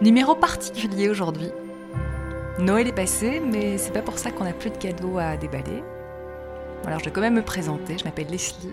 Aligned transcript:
Numéro 0.00 0.36
particulier 0.36 1.08
aujourd'hui. 1.08 1.50
Noël 2.60 2.86
est 2.86 2.92
passé, 2.92 3.40
mais 3.40 3.78
c'est 3.78 3.90
pas 3.90 4.00
pour 4.00 4.16
ça 4.16 4.30
qu'on 4.30 4.44
n'a 4.44 4.52
plus 4.52 4.70
de 4.70 4.76
cadeaux 4.76 5.18
à 5.18 5.36
déballer. 5.36 5.82
Alors 6.86 7.00
je 7.00 7.06
vais 7.06 7.10
quand 7.10 7.20
même 7.20 7.34
me 7.34 7.42
présenter, 7.42 7.98
je 7.98 8.04
m'appelle 8.04 8.28
Leslie, 8.28 8.70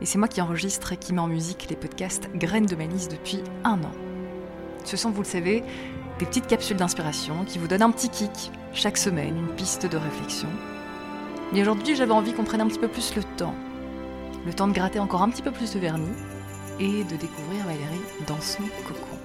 et 0.00 0.06
c'est 0.06 0.16
moi 0.16 0.28
qui 0.28 0.40
enregistre 0.40 0.92
et 0.92 0.96
qui 0.96 1.12
met 1.12 1.20
en 1.20 1.26
musique 1.26 1.66
les 1.68 1.74
podcasts 1.74 2.30
Graines 2.36 2.66
de 2.66 2.76
Malice 2.76 3.08
depuis 3.08 3.42
un 3.64 3.82
an. 3.82 3.90
Ce 4.84 4.96
sont, 4.96 5.10
vous 5.10 5.22
le 5.22 5.26
savez, 5.26 5.64
des 6.20 6.26
petites 6.26 6.46
capsules 6.46 6.76
d'inspiration 6.76 7.44
qui 7.44 7.58
vous 7.58 7.66
donnent 7.66 7.82
un 7.82 7.90
petit 7.90 8.08
kick 8.08 8.52
chaque 8.72 8.96
semaine, 8.96 9.36
une 9.36 9.56
piste 9.56 9.86
de 9.86 9.96
réflexion. 9.96 10.48
Mais 11.52 11.62
aujourd'hui, 11.62 11.96
j'avais 11.96 12.12
envie 12.12 12.32
qu'on 12.32 12.44
prenne 12.44 12.60
un 12.60 12.68
petit 12.68 12.78
peu 12.78 12.88
plus 12.88 13.16
le 13.16 13.24
temps. 13.36 13.56
Le 14.46 14.54
temps 14.54 14.68
de 14.68 14.72
gratter 14.72 15.00
encore 15.00 15.22
un 15.22 15.30
petit 15.30 15.42
peu 15.42 15.50
plus 15.50 15.74
de 15.74 15.80
vernis 15.80 16.14
et 16.78 17.02
de 17.02 17.16
découvrir 17.16 17.64
Valérie 17.64 18.02
dans 18.28 18.40
son 18.40 18.62
cocon. 18.86 19.23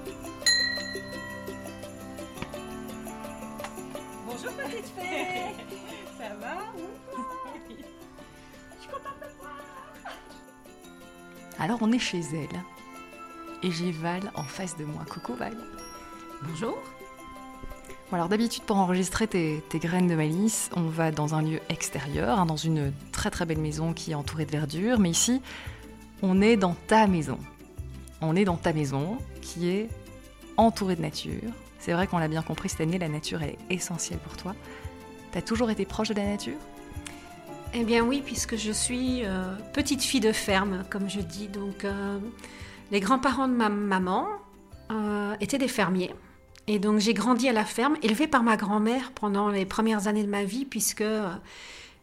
Alors 11.60 11.80
on 11.82 11.92
est 11.92 11.98
chez 11.98 12.20
elle. 12.32 12.62
Et 13.62 13.70
j'ai 13.70 13.92
Val 13.92 14.32
en 14.34 14.42
face 14.42 14.78
de 14.78 14.84
moi. 14.84 15.04
Coucou 15.06 15.34
Val. 15.34 15.54
Bonjour. 16.42 16.78
Bon, 18.10 18.16
alors 18.16 18.30
d'habitude 18.30 18.62
pour 18.62 18.78
enregistrer 18.78 19.26
tes, 19.26 19.62
graines 19.74 20.08
de 20.08 20.14
malice, 20.14 20.70
on 20.74 20.88
va 20.88 21.10
dans 21.10 21.34
un 21.34 21.42
lieu 21.42 21.60
extérieur, 21.68 22.38
hein, 22.38 22.46
dans 22.46 22.56
une 22.56 22.94
très 23.12 23.30
très 23.30 23.44
belle 23.44 23.58
maison 23.58 23.92
qui 23.92 24.12
est 24.12 24.14
entourée 24.14 24.46
de 24.46 24.52
verdure. 24.52 24.98
Mais 24.98 25.10
ici, 25.10 25.42
on 26.22 26.40
est 26.40 26.56
dans 26.56 26.74
ta 26.86 27.06
maison. 27.06 27.38
On 28.22 28.36
est 28.36 28.46
dans 28.46 28.56
ta 28.56 28.72
maison 28.72 29.18
qui 29.42 29.68
est 29.68 29.88
entourée 30.56 30.96
de 30.96 31.02
nature. 31.02 31.52
C'est 31.78 31.92
vrai 31.92 32.06
qu'on 32.06 32.18
l'a 32.18 32.28
bien 32.28 32.42
compris 32.42 32.70
cette 32.70 32.80
année, 32.80 32.98
la 32.98 33.08
nature 33.10 33.42
est 33.42 33.58
essentielle 33.68 34.18
pour 34.20 34.38
toi. 34.38 34.54
T'as 35.30 35.42
toujours 35.42 35.70
été 35.70 35.84
proche 35.84 36.08
de 36.08 36.14
la 36.14 36.24
nature? 36.24 36.58
Eh 37.72 37.84
bien 37.84 38.02
oui, 38.02 38.20
puisque 38.24 38.56
je 38.56 38.72
suis 38.72 39.24
euh, 39.24 39.54
petite 39.72 40.02
fille 40.02 40.20
de 40.20 40.32
ferme, 40.32 40.82
comme 40.90 41.08
je 41.08 41.20
dis. 41.20 41.46
Donc 41.46 41.84
euh, 41.84 42.18
les 42.90 42.98
grands-parents 42.98 43.46
de 43.46 43.52
ma 43.52 43.68
maman 43.68 44.26
euh, 44.90 45.34
étaient 45.40 45.58
des 45.58 45.68
fermiers. 45.68 46.12
Et 46.66 46.80
donc 46.80 46.98
j'ai 46.98 47.14
grandi 47.14 47.48
à 47.48 47.52
la 47.52 47.64
ferme, 47.64 47.96
élevée 48.02 48.26
par 48.26 48.42
ma 48.42 48.56
grand-mère 48.56 49.12
pendant 49.12 49.48
les 49.48 49.66
premières 49.66 50.08
années 50.08 50.24
de 50.24 50.28
ma 50.28 50.42
vie, 50.42 50.64
puisque 50.64 51.04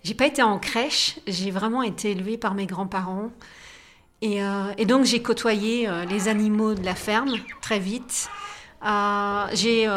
j'ai 0.03 0.13
pas 0.13 0.27
été 0.27 0.41
en 0.41 0.57
crèche, 0.57 1.19
j'ai 1.27 1.51
vraiment 1.51 1.83
été 1.83 2.11
élevée 2.11 2.37
par 2.37 2.53
mes 2.53 2.65
grands-parents. 2.65 3.29
Et, 4.21 4.39
et, 4.77 4.85
donc 4.85 5.05
j'ai 5.05 5.21
côtoyé 5.21 5.87
les 6.09 6.27
animaux 6.27 6.73
de 6.73 6.83
la 6.83 6.95
ferme 6.95 7.35
très 7.61 7.79
vite. 7.79 8.29
j'ai 9.53 9.87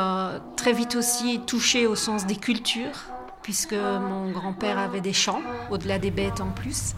très 0.57 0.73
vite 0.73 0.95
aussi 0.95 1.41
touché 1.47 1.87
au 1.87 1.95
sens 1.95 2.27
des 2.27 2.37
cultures 2.37 3.09
puisque 3.43 3.75
mon 3.75 4.31
grand-père 4.31 4.79
avait 4.79 5.01
des 5.01 5.13
champs, 5.13 5.43
au-delà 5.71 5.99
des 5.99 6.11
bêtes 6.11 6.41
en 6.41 6.51
plus. 6.51 6.95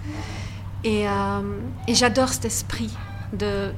Et, 0.84 1.08
euh, 1.08 1.40
j'adore 1.88 2.28
cet 2.28 2.46
esprit 2.46 2.90
de, 3.32 3.72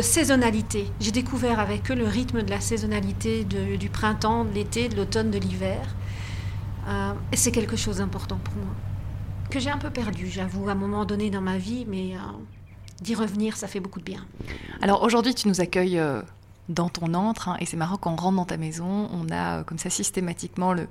saisonnalité. 0.00 0.86
J'ai 1.00 1.10
découvert 1.10 1.58
avec 1.58 1.90
eux 1.90 1.94
le 1.94 2.06
rythme 2.06 2.42
de 2.42 2.50
la 2.50 2.60
saisonnalité 2.60 3.44
du 3.44 3.88
printemps, 3.88 4.44
de 4.44 4.52
l'été, 4.52 4.88
de 4.88 4.96
l'automne, 4.96 5.30
de 5.30 5.38
l'hiver. 5.38 5.80
Euh, 6.88 7.12
et 7.32 7.36
c'est 7.36 7.50
quelque 7.50 7.76
chose 7.76 7.98
d'important 7.98 8.38
pour 8.42 8.54
moi. 8.54 8.72
Que 9.50 9.58
j'ai 9.58 9.70
un 9.70 9.78
peu 9.78 9.90
perdu, 9.90 10.28
j'avoue, 10.28 10.68
à 10.68 10.72
un 10.72 10.76
moment 10.76 11.04
donné 11.04 11.28
dans 11.28 11.40
ma 11.40 11.58
vie, 11.58 11.86
mais 11.88 12.14
euh, 12.14 12.18
d'y 13.02 13.16
revenir, 13.16 13.56
ça 13.56 13.66
fait 13.66 13.80
beaucoup 13.80 13.98
de 13.98 14.04
bien. 14.04 14.24
Alors 14.80 15.02
aujourd'hui, 15.02 15.34
tu 15.34 15.48
nous 15.48 15.60
accueilles 15.60 16.00
dans 16.68 16.88
ton 16.88 17.12
antre, 17.14 17.48
hein, 17.48 17.56
et 17.58 17.66
c'est 17.66 17.76
marrant 17.76 17.96
quand 17.96 18.12
on 18.12 18.16
rentre 18.16 18.36
dans 18.36 18.44
ta 18.44 18.56
maison, 18.56 19.08
on 19.12 19.28
a 19.32 19.64
comme 19.64 19.78
ça 19.78 19.90
systématiquement 19.90 20.72
le, 20.72 20.86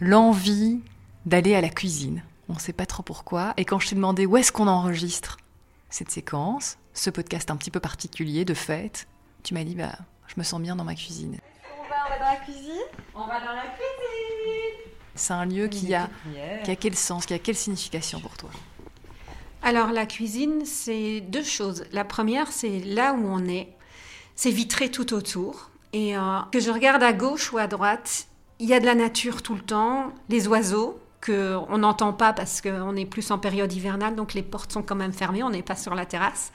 l'envie 0.00 0.80
d'aller 1.24 1.54
à 1.54 1.60
la 1.60 1.68
cuisine. 1.68 2.22
On 2.48 2.54
ne 2.54 2.58
sait 2.58 2.72
pas 2.72 2.86
trop 2.86 3.02
pourquoi. 3.02 3.54
Et 3.56 3.64
quand 3.64 3.78
je 3.78 3.88
t'ai 3.88 3.94
demandé 3.94 4.26
où 4.26 4.36
est-ce 4.36 4.52
qu'on 4.52 4.68
enregistre 4.68 5.38
cette 5.90 6.10
séquence, 6.10 6.78
ce 6.94 7.10
podcast 7.10 7.50
un 7.50 7.56
petit 7.56 7.70
peu 7.70 7.80
particulier 7.80 8.44
de 8.44 8.54
fête, 8.54 9.08
tu 9.42 9.54
m'as 9.54 9.64
dit 9.64 9.74
bah 9.74 9.92
je 10.28 10.34
me 10.36 10.44
sens 10.44 10.60
bien 10.60 10.76
dans 10.76 10.84
ma 10.84 10.94
cuisine. 10.94 11.38
On 11.78 11.88
va, 11.88 11.96
on 12.06 12.10
va 12.10 12.18
dans 12.18 12.32
la 12.32 12.36
cuisine 12.36 12.82
On 13.14 13.26
va 13.26 13.40
dans 13.40 13.52
la 13.52 13.62
cuisine 13.62 14.90
C'est 15.14 15.32
un 15.32 15.44
lieu 15.44 15.68
qui 15.68 15.94
a, 15.94 16.08
qui 16.64 16.70
a 16.70 16.76
quel 16.76 16.94
sens, 16.94 17.26
qui 17.26 17.34
a 17.34 17.38
quelle 17.38 17.56
signification 17.56 18.20
pour 18.20 18.36
toi? 18.36 18.50
Alors 19.62 19.90
la 19.90 20.06
cuisine, 20.06 20.64
c'est 20.64 21.20
deux 21.20 21.42
choses. 21.42 21.84
La 21.92 22.04
première, 22.04 22.52
c'est 22.52 22.80
là 22.80 23.14
où 23.14 23.26
on 23.26 23.46
est. 23.46 23.68
C'est 24.36 24.50
vitré 24.50 24.90
tout 24.90 25.12
autour. 25.14 25.70
Et 25.92 26.16
euh, 26.16 26.40
que 26.52 26.60
je 26.60 26.70
regarde 26.70 27.02
à 27.02 27.12
gauche 27.12 27.52
ou 27.52 27.58
à 27.58 27.66
droite, 27.66 28.26
il 28.58 28.68
y 28.68 28.74
a 28.74 28.80
de 28.80 28.86
la 28.86 28.94
nature 28.94 29.42
tout 29.42 29.54
le 29.54 29.60
temps, 29.60 30.12
les 30.28 30.48
oiseaux 30.48 30.98
que 31.20 31.56
on 31.68 31.78
n'entend 31.78 32.12
pas 32.12 32.32
parce 32.32 32.60
qu'on 32.60 32.96
est 32.96 33.06
plus 33.06 33.30
en 33.30 33.38
période 33.38 33.72
hivernale, 33.72 34.14
donc 34.14 34.34
les 34.34 34.42
portes 34.42 34.72
sont 34.72 34.82
quand 34.82 34.94
même 34.94 35.12
fermées, 35.12 35.42
on 35.42 35.50
n'est 35.50 35.62
pas 35.62 35.76
sur 35.76 35.94
la 35.94 36.06
terrasse. 36.06 36.52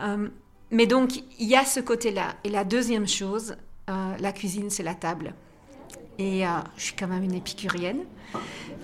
Euh, 0.00 0.28
mais 0.70 0.86
donc 0.86 1.22
il 1.38 1.48
y 1.48 1.56
a 1.56 1.64
ce 1.64 1.80
côté-là. 1.80 2.34
Et 2.44 2.50
la 2.50 2.64
deuxième 2.64 3.08
chose, 3.08 3.56
euh, 3.90 4.14
la 4.18 4.32
cuisine, 4.32 4.70
c'est 4.70 4.82
la 4.82 4.94
table. 4.94 5.34
Et 6.18 6.46
euh, 6.46 6.50
je 6.76 6.84
suis 6.84 6.94
quand 6.94 7.06
même 7.06 7.22
une 7.22 7.34
épicurienne. 7.34 8.00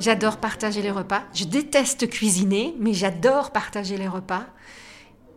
J'adore 0.00 0.38
partager 0.38 0.82
les 0.82 0.90
repas. 0.90 1.22
Je 1.34 1.44
déteste 1.44 2.08
cuisiner, 2.08 2.74
mais 2.78 2.94
j'adore 2.94 3.50
partager 3.50 3.96
les 3.96 4.08
repas. 4.08 4.46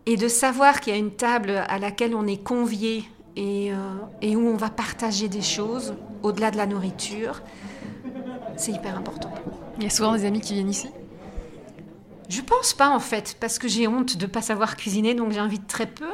Et 0.06 0.16
de 0.16 0.28
savoir 0.28 0.80
qu'il 0.80 0.94
y 0.94 0.96
a 0.96 1.00
une 1.00 1.12
table 1.12 1.66
à 1.68 1.80
laquelle 1.80 2.16
on 2.16 2.26
est 2.28 2.42
convié 2.42 3.04
et, 3.38 3.72
et 4.22 4.36
où 4.36 4.48
on 4.48 4.58
va 4.58 4.70
partager 4.70 5.30
des 5.30 5.42
choses, 5.42 5.96
au-delà 6.24 6.52
de 6.52 6.58
la 6.58 6.66
nourriture, 6.66 7.42
c'est 8.58 8.72
hyper 8.72 8.98
important. 8.98 9.32
Il 9.78 9.84
y 9.84 9.88
a 9.88 9.90
souvent 9.90 10.14
des 10.14 10.26
amis 10.26 10.42
qui 10.42 10.54
viennent 10.54 10.70
ici? 10.70 10.90
Je 12.30 12.42
pense 12.42 12.74
pas 12.74 12.90
en 12.90 13.00
fait, 13.00 13.38
parce 13.40 13.60
que 13.60 13.68
j'ai 13.68 13.88
honte 13.88 14.18
de 14.18 14.26
ne 14.26 14.32
pas 14.32 14.42
savoir 14.42 14.76
cuisiner, 14.76 15.14
donc 15.14 15.32
j'invite 15.32 15.68
très 15.68 15.86
peu. 15.86 16.10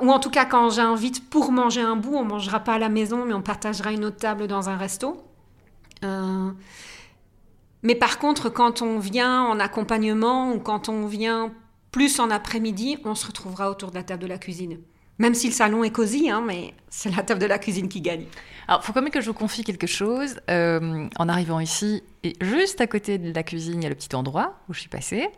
Ou 0.00 0.10
en 0.10 0.18
tout 0.18 0.30
cas, 0.30 0.44
quand 0.44 0.70
j'invite 0.70 1.28
pour 1.30 1.52
manger 1.52 1.82
un 1.82 1.96
bout, 1.96 2.14
on 2.14 2.24
mangera 2.24 2.60
pas 2.60 2.74
à 2.74 2.78
la 2.78 2.88
maison, 2.88 3.24
mais 3.24 3.34
on 3.34 3.42
partagera 3.42 3.92
une 3.92 4.04
autre 4.04 4.16
table 4.16 4.46
dans 4.46 4.68
un 4.68 4.76
resto. 4.76 5.22
Euh, 6.04 6.50
mais 7.82 7.94
par 7.94 8.18
contre, 8.18 8.48
quand 8.48 8.82
on 8.82 8.98
vient 8.98 9.42
en 9.42 9.60
accompagnement 9.60 10.52
ou 10.52 10.58
quand 10.58 10.88
on 10.88 11.06
vient 11.06 11.52
plus 11.92 12.18
en 12.18 12.30
après-midi, 12.30 12.98
on 13.04 13.14
se 13.14 13.26
retrouvera 13.26 13.70
autour 13.70 13.90
de 13.90 13.96
la 13.96 14.02
table 14.02 14.22
de 14.22 14.28
la 14.28 14.38
cuisine. 14.38 14.78
Même 15.20 15.34
si 15.34 15.48
le 15.48 15.52
salon 15.52 15.84
est 15.84 15.90
cosy, 15.90 16.30
hein, 16.30 16.42
mais 16.44 16.72
c'est 16.88 17.14
la 17.14 17.22
table 17.22 17.40
de 17.40 17.46
la 17.46 17.58
cuisine 17.58 17.88
qui 17.88 18.00
gagne. 18.00 18.24
Alors, 18.66 18.82
faut 18.82 18.94
quand 18.94 19.02
même 19.02 19.10
que 19.10 19.20
je 19.20 19.26
vous 19.26 19.34
confie 19.34 19.64
quelque 19.64 19.86
chose. 19.86 20.40
Euh, 20.48 21.08
en 21.18 21.28
arrivant 21.28 21.60
ici, 21.60 22.02
et 22.24 22.36
juste 22.40 22.80
à 22.80 22.86
côté 22.86 23.18
de 23.18 23.30
la 23.30 23.42
cuisine, 23.42 23.80
il 23.80 23.82
y 23.82 23.86
a 23.86 23.90
le 23.90 23.94
petit 23.94 24.16
endroit 24.16 24.58
où 24.70 24.72
je 24.72 24.80
suis 24.80 24.88
passée. 24.88 25.28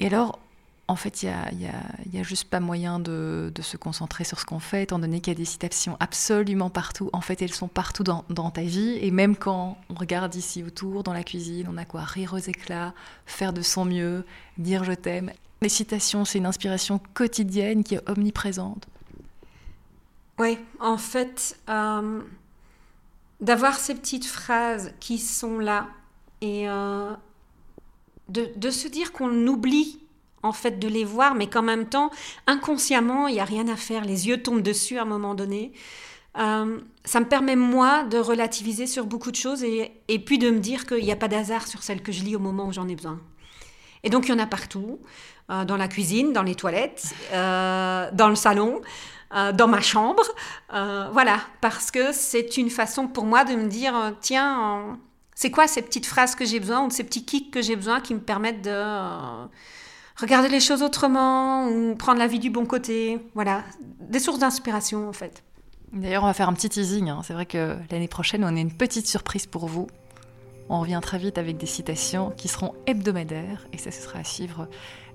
Et 0.00 0.06
alors, 0.06 0.40
en 0.88 0.96
fait, 0.96 1.22
il 1.22 1.26
n'y 1.28 1.66
a, 1.66 1.70
y 2.12 2.18
a, 2.18 2.22
juste 2.24 2.50
pas 2.50 2.58
moyen 2.58 2.98
de, 2.98 3.52
se 3.60 3.76
concentrer 3.76 4.24
sur 4.24 4.40
ce 4.40 4.44
qu'on 4.44 4.58
fait, 4.58 4.82
étant 4.82 4.98
donné 4.98 5.20
qu'il 5.20 5.32
y 5.32 5.36
a 5.36 5.38
des 5.38 5.44
citations 5.44 5.96
absolument 6.00 6.68
partout. 6.68 7.08
En 7.12 7.20
fait, 7.20 7.42
elles 7.42 7.54
sont 7.54 7.68
partout 7.68 8.02
dans, 8.02 8.50
ta 8.50 8.62
vie. 8.62 8.98
Et 9.00 9.12
même 9.12 9.36
quand 9.36 9.78
on 9.90 9.94
regarde 9.94 10.34
ici 10.34 10.64
autour, 10.64 11.04
dans 11.04 11.12
la 11.12 11.22
cuisine, 11.22 11.68
on 11.70 11.76
a 11.76 11.84
quoi? 11.84 12.02
Rire 12.02 12.34
aux 12.34 12.38
éclats, 12.38 12.94
faire 13.26 13.52
de 13.52 13.62
son 13.62 13.84
mieux, 13.84 14.24
dire 14.58 14.82
je 14.82 14.92
t'aime. 14.92 15.30
Les 15.62 15.68
citations, 15.68 16.24
c'est 16.24 16.38
une 16.38 16.46
inspiration 16.46 17.00
quotidienne 17.14 17.82
qui 17.82 17.94
est 17.94 18.08
omniprésente. 18.08 18.86
Oui, 20.38 20.58
en 20.80 20.98
fait, 20.98 21.58
euh, 21.68 22.20
d'avoir 23.40 23.78
ces 23.78 23.94
petites 23.94 24.26
phrases 24.26 24.92
qui 25.00 25.18
sont 25.18 25.58
là 25.58 25.88
et 26.42 26.68
euh, 26.68 27.10
de, 28.28 28.70
se 28.70 28.88
dire 28.88 29.12
qu'on 29.12 29.46
oublie 29.46 30.00
en 30.42 30.52
fait 30.52 30.78
de 30.78 30.88
les 30.88 31.04
voir, 31.04 31.34
mais 31.34 31.48
qu'en 31.48 31.62
même 31.62 31.86
temps, 31.86 32.10
inconsciemment, 32.46 33.28
il 33.28 33.34
n'y 33.34 33.40
a 33.40 33.44
rien 33.44 33.66
à 33.68 33.76
faire, 33.76 34.04
les 34.04 34.28
yeux 34.28 34.42
tombent 34.42 34.62
dessus 34.62 34.98
à 34.98 35.02
un 35.02 35.06
moment 35.06 35.34
donné. 35.34 35.72
Euh, 36.38 36.80
ça 37.04 37.20
me 37.20 37.26
permet, 37.26 37.56
moi, 37.56 38.04
de 38.04 38.18
relativiser 38.18 38.86
sur 38.86 39.06
beaucoup 39.06 39.30
de 39.30 39.36
choses 39.36 39.64
et, 39.64 40.18
puis 40.18 40.38
de 40.38 40.50
me 40.50 40.58
dire 40.58 40.86
qu'il 40.86 41.02
n'y 41.02 41.12
a 41.12 41.16
pas 41.16 41.28
d'hasard 41.28 41.66
sur 41.66 41.82
celle 41.82 42.02
que 42.02 42.12
je 42.12 42.22
lis 42.22 42.36
au 42.36 42.40
moment 42.40 42.66
où 42.66 42.72
j'en 42.72 42.88
ai 42.88 42.94
besoin. 42.94 43.18
Et 44.06 44.08
donc, 44.08 44.28
il 44.28 44.30
y 44.30 44.34
en 44.34 44.38
a 44.38 44.46
partout. 44.46 44.98
Euh, 45.48 45.64
dans 45.64 45.76
la 45.76 45.86
cuisine, 45.86 46.32
dans 46.32 46.42
les 46.42 46.56
toilettes, 46.56 47.14
euh, 47.32 48.10
dans 48.12 48.28
le 48.28 48.34
salon, 48.34 48.80
euh, 49.32 49.52
dans 49.52 49.68
ma 49.68 49.80
chambre. 49.80 50.24
voilà, 51.12 51.38
parce 51.60 51.92
que 51.92 52.10
c'est 52.10 52.56
une 52.56 52.68
façon 52.68 53.06
pour 53.06 53.26
moi 53.26 53.44
de 53.44 53.54
me 53.54 53.68
dire, 53.68 53.94
tiens, 54.20 54.98
c'est 55.36 55.52
quoi 55.52 55.68
ces 55.68 55.82
petites 55.82 56.06
phrases 56.06 56.34
que 56.34 56.44
j'ai 56.44 56.58
besoin 56.58 56.84
ou 56.84 56.90
ces 56.90 57.04
petits 57.04 57.24
kicks 57.24 57.52
que 57.52 57.62
j'ai 57.62 57.76
besoin 57.76 58.00
qui 58.00 58.12
me 58.14 58.18
permettent 58.18 58.62
de 58.62 58.82
regarder 60.20 60.48
les 60.48 60.58
choses 60.58 60.82
autrement 60.82 61.68
ou 61.68 61.94
prendre 61.94 62.18
la 62.18 62.26
vie 62.26 62.40
du 62.40 62.50
bon 62.50 62.66
côté? 62.66 63.20
Voilà, 63.34 63.62
des 64.00 64.18
sources 64.18 64.40
d'inspiration 64.40 65.08
en 65.08 65.12
fait. 65.12 65.44
D'ailleurs, 65.92 66.24
on 66.24 66.26
va 66.26 66.34
faire 66.34 66.48
un 66.48 66.54
petit 66.54 66.68
teasing. 66.68 67.08
Hein. 67.08 67.20
C'est 67.22 67.34
vrai 67.34 67.46
que 67.46 67.76
l'année 67.92 68.08
prochaine, 68.08 68.42
on 68.42 68.48
a 68.48 68.60
une 68.60 68.76
petite 68.76 69.06
surprise 69.06 69.46
pour 69.46 69.66
vous. 69.66 69.86
On 70.68 70.80
revient 70.80 70.98
très 71.00 71.18
vite 71.18 71.38
avec 71.38 71.56
des 71.58 71.66
citations 71.66 72.32
qui 72.36 72.48
seront 72.48 72.72
hebdomadaires 72.86 73.66
et 73.72 73.78
ça, 73.78 73.92
ce 73.92 74.02
sera 74.02 74.18
à 74.18 74.24
suivre 74.24 74.66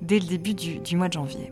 dès 0.02 0.18
le 0.20 0.26
début 0.26 0.54
du, 0.54 0.96
mois 0.96 1.10
de 1.10 1.14
janvier. 1.14 1.52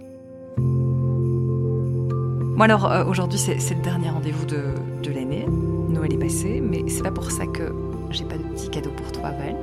Bon 2.57 2.61
alors 2.61 2.91
euh, 2.91 3.05
aujourd'hui 3.05 3.39
c'est 3.39 3.55
le 3.55 3.81
dernier 3.81 4.09
rendez-vous 4.09 4.45
de, 4.45 5.11
l'année. 5.13 5.45
Noël 5.89 6.13
est 6.13 6.17
passé, 6.17 6.61
mais 6.61 6.83
c'est 6.87 7.03
pas 7.03 7.11
pour 7.11 7.29
ça 7.31 7.45
que 7.45 7.73
j'ai 8.11 8.23
pas 8.23 8.37
de 8.37 8.43
petit 8.43 8.69
cadeau 8.69 8.91
pour 8.91 9.11
toi, 9.11 9.31
Val. 9.31 9.55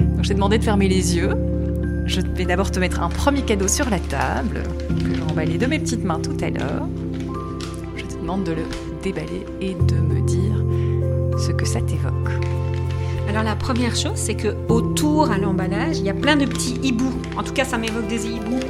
Donc 0.00 0.24
j'ai 0.24 0.34
demandé 0.34 0.58
de 0.58 0.64
fermer 0.64 0.88
les 0.88 1.16
yeux. 1.16 1.30
Je 2.06 2.20
vais 2.20 2.44
d'abord 2.44 2.70
te 2.72 2.80
mettre 2.80 3.00
un 3.00 3.10
premier 3.10 3.42
cadeau 3.42 3.68
sur 3.68 3.88
la 3.90 4.00
table, 4.00 4.64
que 4.88 5.14
j'ai 5.14 5.22
emballé 5.22 5.56
de 5.56 5.66
mes 5.66 5.78
petites 5.78 6.04
mains 6.04 6.20
tout 6.20 6.36
à 6.42 6.50
l'heure. 6.50 6.88
Je 7.96 8.04
te 8.04 8.14
demande 8.14 8.42
de 8.42 8.52
le 8.52 8.64
déballer 9.02 9.46
et 9.60 9.74
de 9.74 9.94
me 9.96 10.20
dire 10.26 11.38
ce 11.38 11.52
que 11.52 11.64
ça 11.64 11.80
t'évoque. 11.80 12.30
Alors 13.32 13.44
la 13.44 13.56
première 13.56 13.96
chose, 13.96 14.16
c'est 14.16 14.34
que 14.34 14.54
autour 14.68 15.30
à 15.30 15.38
l'emballage, 15.38 15.96
il 15.96 16.04
y 16.04 16.10
a 16.10 16.14
plein 16.14 16.36
de 16.36 16.44
petits 16.44 16.78
hiboux. 16.82 17.14
En 17.34 17.42
tout 17.42 17.54
cas, 17.54 17.64
ça 17.64 17.78
m'évoque 17.78 18.06
des 18.06 18.26
hiboux, 18.26 18.60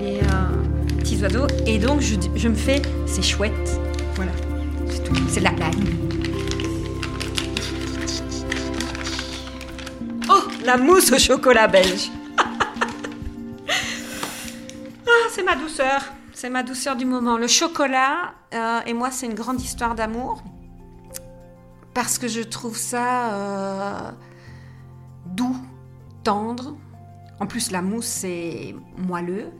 les 0.00 0.16
euh, 0.16 0.96
petits 0.98 1.22
oiseaux. 1.22 1.46
Et 1.64 1.78
donc, 1.78 2.00
je, 2.00 2.16
je 2.34 2.48
me 2.48 2.56
fais, 2.56 2.82
c'est 3.06 3.22
chouette. 3.22 3.78
Voilà, 4.16 4.32
c'est 4.90 5.04
tout. 5.04 5.14
C'est 5.28 5.38
de 5.38 5.44
la 5.44 5.52
blague. 5.52 5.76
Oh, 10.28 10.42
la 10.64 10.76
mousse 10.76 11.12
au 11.12 11.18
chocolat 11.20 11.68
belge. 11.68 12.10
ah, 15.06 15.28
c'est 15.30 15.44
ma 15.44 15.54
douceur. 15.54 16.02
C'est 16.32 16.50
ma 16.50 16.64
douceur 16.64 16.96
du 16.96 17.04
moment. 17.04 17.38
Le 17.38 17.46
chocolat 17.46 18.34
euh, 18.54 18.80
et 18.86 18.92
moi, 18.92 19.12
c'est 19.12 19.26
une 19.26 19.34
grande 19.34 19.60
histoire 19.60 19.94
d'amour 19.94 20.42
parce 21.94 22.18
que 22.18 22.28
je 22.28 22.40
trouve 22.40 22.76
ça 22.76 23.32
euh, 23.32 24.10
doux, 25.26 25.56
tendre. 26.22 26.76
En 27.40 27.46
plus, 27.46 27.70
la 27.70 27.82
mousse, 27.82 28.06
c'est 28.06 28.74
moelleux. 28.98 29.50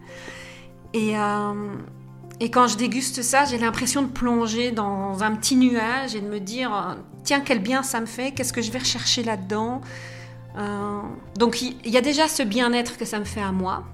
Et, 0.92 1.18
euh, 1.18 1.74
et 2.40 2.50
quand 2.50 2.66
je 2.66 2.76
déguste 2.76 3.22
ça, 3.22 3.44
j'ai 3.44 3.58
l'impression 3.58 4.02
de 4.02 4.08
plonger 4.08 4.72
dans 4.72 5.22
un 5.22 5.34
petit 5.36 5.56
nuage 5.56 6.14
et 6.14 6.20
de 6.20 6.28
me 6.28 6.40
dire, 6.40 6.96
tiens, 7.22 7.40
quel 7.40 7.60
bien 7.60 7.82
ça 7.82 8.00
me 8.00 8.06
fait, 8.06 8.32
qu'est-ce 8.32 8.52
que 8.52 8.62
je 8.62 8.70
vais 8.70 8.78
rechercher 8.78 9.22
là-dedans? 9.22 9.80
Euh, 10.56 11.00
donc 11.36 11.62
il 11.62 11.88
y, 11.88 11.96
a 11.96 12.00
déjà 12.00 12.28
ce 12.28 12.42
bien-être 12.42 12.96
que 12.96 13.04
ça 13.04 13.18
me 13.18 13.24
fait 13.24 13.40
à 13.40 13.50
moi. 13.50 13.84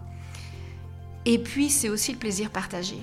Et 1.24 1.38
puis, 1.38 1.70
c'est 1.70 1.88
aussi 1.88 2.12
le 2.12 2.18
plaisir 2.18 2.50
partagé. 2.50 2.96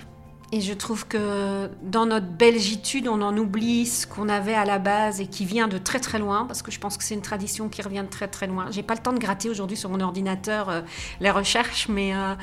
Et 0.54 0.62
je 0.62 0.72
trouve 0.72 1.06
que 1.06 1.70
dans 1.82 2.06
notre 2.06 2.28
belgitude, 2.28 3.10
on 3.10 3.22
en 3.22 3.38
oublie 3.38 3.86
ce 3.86 4.08
qu'on 4.08 4.30
avait 4.30 4.54
à 4.54 4.64
la 4.64 4.80
base 4.80 5.20
et 5.20 5.28
qui 5.28 5.44
vient 5.44 5.68
de 5.68 5.78
très 5.78 6.00
très 6.00 6.20
loin, 6.20 6.46
parce 6.46 6.62
que 6.62 6.72
je 6.72 6.80
pense 6.80 6.98
que 6.98 7.04
c'est 7.04 7.16
une 7.16 7.22
tradition 7.22 7.68
qui 7.68 7.82
revient 7.82 8.04
de 8.04 8.10
très 8.10 8.30
très 8.30 8.48
loin. 8.48 8.68
J'ai 8.72 8.84
pas 8.84 8.94
le 8.94 9.02
temps 9.02 9.12
de 9.12 9.20
gratter 9.20 9.50
aujourd'hui 9.50 9.76
sur 9.76 9.90
mon 9.90 10.00
ordinateur 10.00 10.70
euh, 10.70 10.82
les 11.20 11.32
recherches, 11.32 11.90
mais 11.90 12.16
euh, 12.16 12.34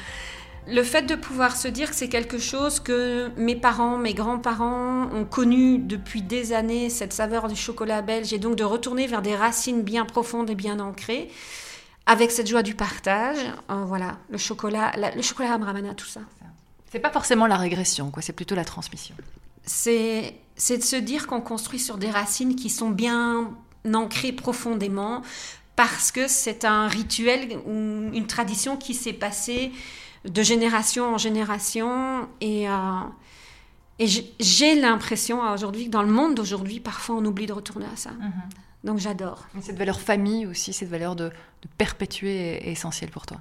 le 0.68 0.82
fait 0.82 1.02
de 1.02 1.14
pouvoir 1.14 1.56
se 1.56 1.66
dire 1.66 1.88
que 1.88 1.96
c'est 1.96 2.10
quelque 2.10 2.36
chose 2.36 2.78
que 2.78 3.30
mes 3.38 3.56
parents, 3.56 3.96
mes 3.96 4.12
grands-parents 4.12 5.08
ont 5.10 5.24
connu 5.24 5.78
depuis 5.78 6.20
des 6.20 6.52
années, 6.52 6.90
cette 6.90 7.14
saveur 7.14 7.48
du 7.48 7.56
chocolat 7.56 8.02
belge, 8.02 8.34
et 8.34 8.38
donc 8.38 8.56
de 8.56 8.64
retourner 8.64 9.06
vers 9.06 9.22
des 9.22 9.34
racines 9.34 9.80
bien 9.80 10.04
profondes 10.04 10.50
et 10.50 10.54
bien 10.54 10.78
ancrées, 10.78 11.30
avec 12.04 12.30
cette 12.30 12.48
joie 12.48 12.62
du 12.62 12.74
partage, 12.74 13.38
euh, 13.70 13.84
voilà, 13.86 14.18
le 14.28 14.36
chocolat, 14.36 14.92
la, 14.98 15.14
le 15.14 15.22
chocolat 15.22 15.54
à 15.54 15.94
tout 15.94 16.04
ça. 16.04 16.20
C'est 16.94 17.00
pas 17.00 17.11
forcément 17.11 17.49
la 17.49 17.56
régression, 17.56 18.12
quoi. 18.12 18.23
C'est 18.23 18.32
plutôt 18.32 18.55
la 18.55 18.64
transmission. 18.64 19.17
C'est 19.67 20.37
c'est 20.55 20.79
de 20.79 20.85
se 20.85 20.94
dire 20.94 21.26
qu'on 21.26 21.41
construit 21.41 21.81
sur 21.81 21.96
des 21.99 22.08
racines 22.08 22.55
qui 22.55 22.70
sont 22.70 22.91
bien 22.91 23.50
ancrées 23.93 24.31
profondément 24.31 25.23
parce 25.75 26.12
que 26.12 26.29
c'est 26.29 26.64
un 26.64 26.87
rituel 26.87 27.58
ou 27.67 27.73
une 28.14 28.29
tradition 28.29 28.76
qui 28.76 28.94
s'est 28.94 29.12
passée 29.12 29.73
de 30.25 30.43
génération 30.44 31.14
en 31.14 31.19
génération 31.19 32.29
et 32.41 32.69
euh, 32.69 33.00
et 33.99 34.06
j'ai 34.38 34.81
l'impression 34.81 35.40
aujourd'hui 35.52 35.87
que 35.87 35.90
dans 35.90 36.05
le 36.05 36.12
monde 36.12 36.37
d'aujourd'hui, 36.37 36.79
parfois 36.79 37.17
on 37.17 37.25
oublie 37.25 37.47
de 37.47 37.52
retourner 37.52 37.87
à 37.93 37.97
ça. 37.97 38.12
Mm 38.12 38.26
-hmm. 38.26 38.87
Donc 38.87 38.99
j'adore. 38.99 39.40
Cette 39.61 39.79
valeur 39.79 39.99
famille 39.99 40.47
aussi, 40.47 40.73
cette 40.73 40.90
valeur 40.97 41.17
de, 41.17 41.26
de 41.62 41.69
perpétuer 41.76 42.37
est 42.69 42.70
essentielle 42.70 43.11
pour 43.11 43.26
toi. 43.26 43.40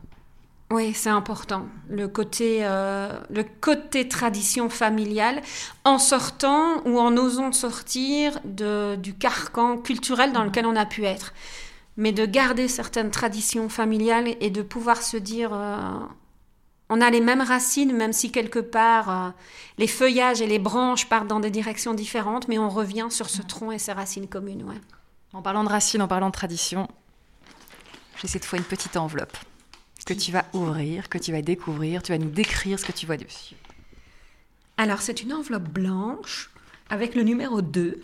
Oui, 0.74 0.96
c'est 0.96 1.12
important. 1.12 1.68
Le 1.88 2.08
côté, 2.08 2.62
euh, 2.64 3.08
le 3.30 3.44
côté 3.44 4.08
tradition 4.08 4.70
familiale, 4.70 5.44
en 5.84 6.00
sortant 6.00 6.81
ou 6.86 6.98
en 7.00 7.16
osant 7.16 7.52
sortir 7.52 8.40
de, 8.44 8.96
du 8.96 9.14
carcan 9.14 9.78
culturel 9.78 10.34
dans 10.34 10.44
lequel 10.44 10.66
on 10.66 10.75
a 10.75 10.88
pu 10.88 11.06
être. 11.06 11.31
Mais 11.96 12.12
de 12.12 12.25
garder 12.25 12.68
certaines 12.68 13.12
traditions 13.12 13.70
familiales 13.70 14.36
et 14.42 14.50
de 14.50 14.64
pouvoir 14.64 15.04
se 15.04 15.16
dire, 15.16 15.52
euh, 15.54 16.00
on 16.90 17.02
a 17.02 17.12
les 17.12 17.22
mêmes 17.22 17.42
racines, 17.42 17.96
même 17.96 18.12
si 18.12 18.31
quelque 18.31 18.58
part 18.58 19.10
euh, 19.12 19.30
les 19.78 19.86
feuillages 19.86 20.42
et 20.42 20.48
les 20.48 20.58
branches 20.58 21.08
partent 21.08 21.28
dans 21.28 21.40
des 21.40 21.52
directions 21.52 21.94
différentes, 21.94 22.48
mais 22.48 22.58
on 22.58 22.70
revient 22.70 23.10
sur 23.12 23.30
ce 23.30 23.44
tronc 23.44 23.72
et 23.72 23.78
ses 23.78 23.94
racines 23.94 24.28
communes. 24.28 24.66
En 25.34 25.44
parlant 25.44 25.64
de 25.64 25.70
racines, 25.70 26.02
en 26.02 26.08
parlant 26.08 26.30
de 26.30 26.34
tradition, 26.34 26.88
j'ai 28.20 28.28
cette 28.28 28.44
fois 28.44 28.58
une 28.58 28.66
petite 28.66 28.98
enveloppe 28.98 29.38
que 30.06 30.14
tu 30.14 30.32
vas 30.32 30.46
ouvrir, 30.54 31.10
que 31.10 31.18
tu 31.18 31.32
vas 31.32 31.42
découvrir. 31.42 32.04
Tu 32.04 32.12
vas 32.12 32.18
nous 32.18 32.30
décrire 32.30 32.80
ce 32.80 32.86
que 32.86 32.92
tu 32.92 33.06
vois 33.06 33.18
dessus. 33.18 33.56
Alors, 34.78 35.02
c'est 35.02 35.22
une 35.22 35.34
enveloppe 35.34 35.70
blanche 35.70 36.50
avec 36.90 37.16
le 37.16 37.24
numéro 37.24 37.62
2. 37.62 38.02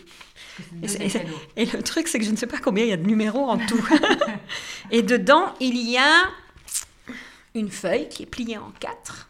Et, 0.82 0.86
et, 0.86 1.10
et, 1.56 1.66
le 1.66 1.82
truc, 1.82 2.08
c'est 2.08 2.18
que 2.18 2.24
je 2.24 2.30
ne 2.30 2.36
sais 2.36 2.46
pas 2.46 2.58
combien 2.58 2.84
il 2.84 2.90
y 2.90 2.92
a 2.92 2.96
de 2.96 3.06
numéros 3.06 3.48
en 3.48 3.58
tout. 3.58 3.88
et 4.90 5.02
dedans, 5.02 5.54
il 5.60 5.76
y 5.76 5.96
a 5.96 6.30
une 7.54 7.70
feuille 7.70 8.08
qui 8.08 8.24
est 8.24 8.26
pliée 8.26 8.58
en 8.58 8.70
quatre, 8.78 9.28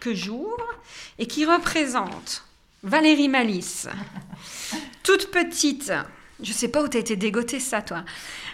que 0.00 0.14
j'ouvre, 0.14 0.66
et 1.18 1.26
qui 1.26 1.44
représente 1.44 2.44
Valérie 2.82 3.28
Malice, 3.28 3.88
toute 5.02 5.30
petite. 5.30 5.92
Je 6.42 6.48
ne 6.48 6.54
sais 6.54 6.68
pas 6.68 6.82
où 6.82 6.88
tu 6.88 6.96
as 6.96 7.00
été 7.00 7.16
dégotée 7.16 7.60
ça, 7.60 7.82
toi 7.82 8.04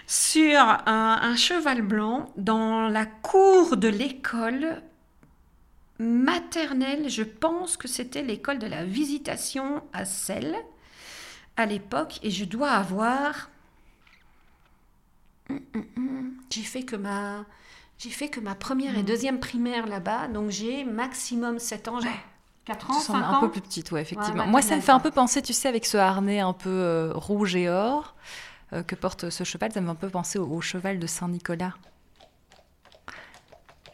sur 0.09 0.59
un, 0.59 1.19
un, 1.21 1.37
cheval 1.37 1.83
blanc 1.83 2.33
dans 2.39 2.89
la 2.89 3.05
cour 3.05 3.77
de 3.77 3.89
l'école 3.89 4.83
maternelle. 5.99 7.11
Je 7.11 7.23
pense 7.23 7.77
que 7.77 7.87
c'était 7.87 8.23
l'école 8.23 8.59
de 8.59 8.67
la 8.67 8.85
visitation 8.85 9.83
à 9.93 10.07
Celle 10.07 10.57
à 11.59 11.67
l'époque 11.67 12.21
et 12.23 12.31
je 12.31 12.47
dois 12.47 12.71
avoir. 12.71 13.51
Hum, 15.51 15.61
hum, 15.75 15.85
hum. 15.99 16.33
J'ai 16.49 16.63
fait 16.63 16.85
que 16.85 16.97
ma. 16.97 17.45
J'ai 17.99 18.11
fait 18.11 18.29
que 18.29 18.41
ma 18.41 18.55
première 18.55 18.97
et 18.97 19.03
deuxième 19.03 19.41
primaire 19.41 19.87
là-bas, 19.87 20.29
donc 20.29 20.51
j'ai 20.51 20.85
maximum 20.85 21.59
7 21.59 21.89
ans. 21.89 21.99
4 22.65 22.91
ans, 22.91 23.01
5 23.01 23.15
ans. 23.15 23.37
Un 23.37 23.41
peu 23.41 23.51
plus 23.51 23.61
petite, 23.61 23.91
ouais, 23.91 24.03
effectivement. 24.03 24.45
Ouais, 24.45 24.51
Moi, 24.51 24.63
ça 24.63 24.77
me 24.77 24.81
fait 24.81 24.93
un 24.93 25.01
peu 25.01 25.11
penser, 25.11 25.43
tu 25.43 25.53
sais, 25.53 25.69
avec 25.69 25.85
ce 25.85 25.97
harnais 25.97 26.39
un 26.39 26.53
peu 26.53 26.71
euh, 26.71 27.13
rouge 27.13 27.57
et 27.57 27.69
or. 27.69 28.15
Euh, 28.73 28.83
que 28.83 28.95
porte 28.95 29.31
ce 29.31 29.45
cheval, 29.45 29.73
ça 29.73 29.81
m'a 29.81 29.93
un 29.93 29.95
peu 29.95 30.09
pensé 30.09 30.39
au, 30.39 30.47
au 30.47 30.61
cheval 30.61 30.99
de 30.99 31.07
Saint-Nicolas. 31.07 31.75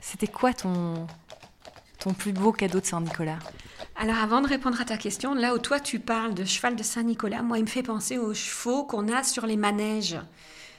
C'était 0.00 0.26
quoi 0.26 0.52
ton, 0.52 1.06
ton 1.98 2.12
plus 2.12 2.32
beau 2.32 2.52
cadeau 2.52 2.80
de 2.80 2.84
Saint-Nicolas? 2.84 3.38
Alors 3.96 4.16
avant 4.16 4.40
de 4.40 4.48
répondre 4.48 4.80
à 4.80 4.84
ta 4.84 4.96
question, 4.96 5.34
là 5.34 5.54
où 5.54 5.58
toi 5.58 5.78
tu 5.78 6.00
parles 6.00 6.34
de 6.34 6.44
cheval 6.44 6.74
de 6.74 6.82
Saint-Nicolas, 6.82 7.42
moi 7.42 7.58
il 7.58 7.62
me 7.62 7.68
fait 7.68 7.84
penser 7.84 8.18
aux 8.18 8.34
chevaux 8.34 8.84
qu'on 8.84 9.08
a 9.08 9.22
sur 9.22 9.46
les 9.46 9.56
manèges. 9.56 10.18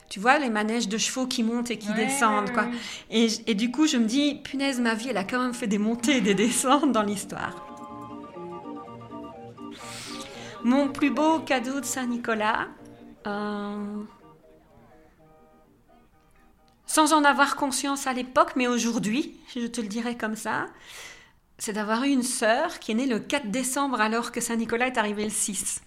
Tu 0.10 0.20
vois, 0.20 0.38
les 0.38 0.50
manèges 0.50 0.88
de 0.88 0.98
chevaux 0.98 1.26
qui 1.26 1.42
montent 1.42 1.72
et 1.72 1.78
qui 1.78 1.90
ouais, 1.90 1.96
descendent, 1.96 2.52
quoi. 2.52 2.68
Et, 3.10 3.28
et, 3.48 3.56
du 3.56 3.72
coup, 3.72 3.88
je 3.88 3.98
me 3.98 4.06
dis, 4.06 4.36
punaise, 4.36 4.80
ma 4.80 4.94
vie, 4.94 5.10
elle 5.10 5.18
a 5.18 5.24
quand 5.24 5.42
même 5.42 5.56
fait 5.56 5.66
des 5.66 5.80
montées 5.80 6.18
et 6.18 6.22
des 6.22 6.36
descentes 6.36 6.92
dans 6.92 7.02
l'histoire. 7.02 7.66
Mon 10.64 10.90
plus 10.90 11.10
beau 11.10 11.40
cadeau 11.40 11.80
de 11.80 11.86
Saint-Nicolas, 11.86 12.68
euh... 13.28 14.04
Sans 16.86 17.14
en 17.14 17.24
avoir 17.24 17.56
conscience 17.56 18.08
à 18.08 18.14
l'époque, 18.14 18.54
mais 18.56 18.68
aujourd'hui, 18.68 19.36
je 19.56 19.68
te 19.68 19.82
le 19.82 19.88
dirais 19.88 20.16
comme 20.16 20.36
ça, 20.36 20.68
c'est 21.58 21.74
d'avoir 21.74 22.04
eu 22.04 22.10
une 22.10 22.24
sœur 22.24 22.80
qui 22.80 22.92
est 22.92 22.96
née 22.96 23.06
le 23.06 23.20
4 23.20 23.50
décembre 23.50 24.00
alors 24.02 24.32
que 24.32 24.42
Saint-Nicolas 24.42 24.88
est 24.88 24.98
arrivé 24.98 25.24
le 25.24 25.30
6. 25.30 25.82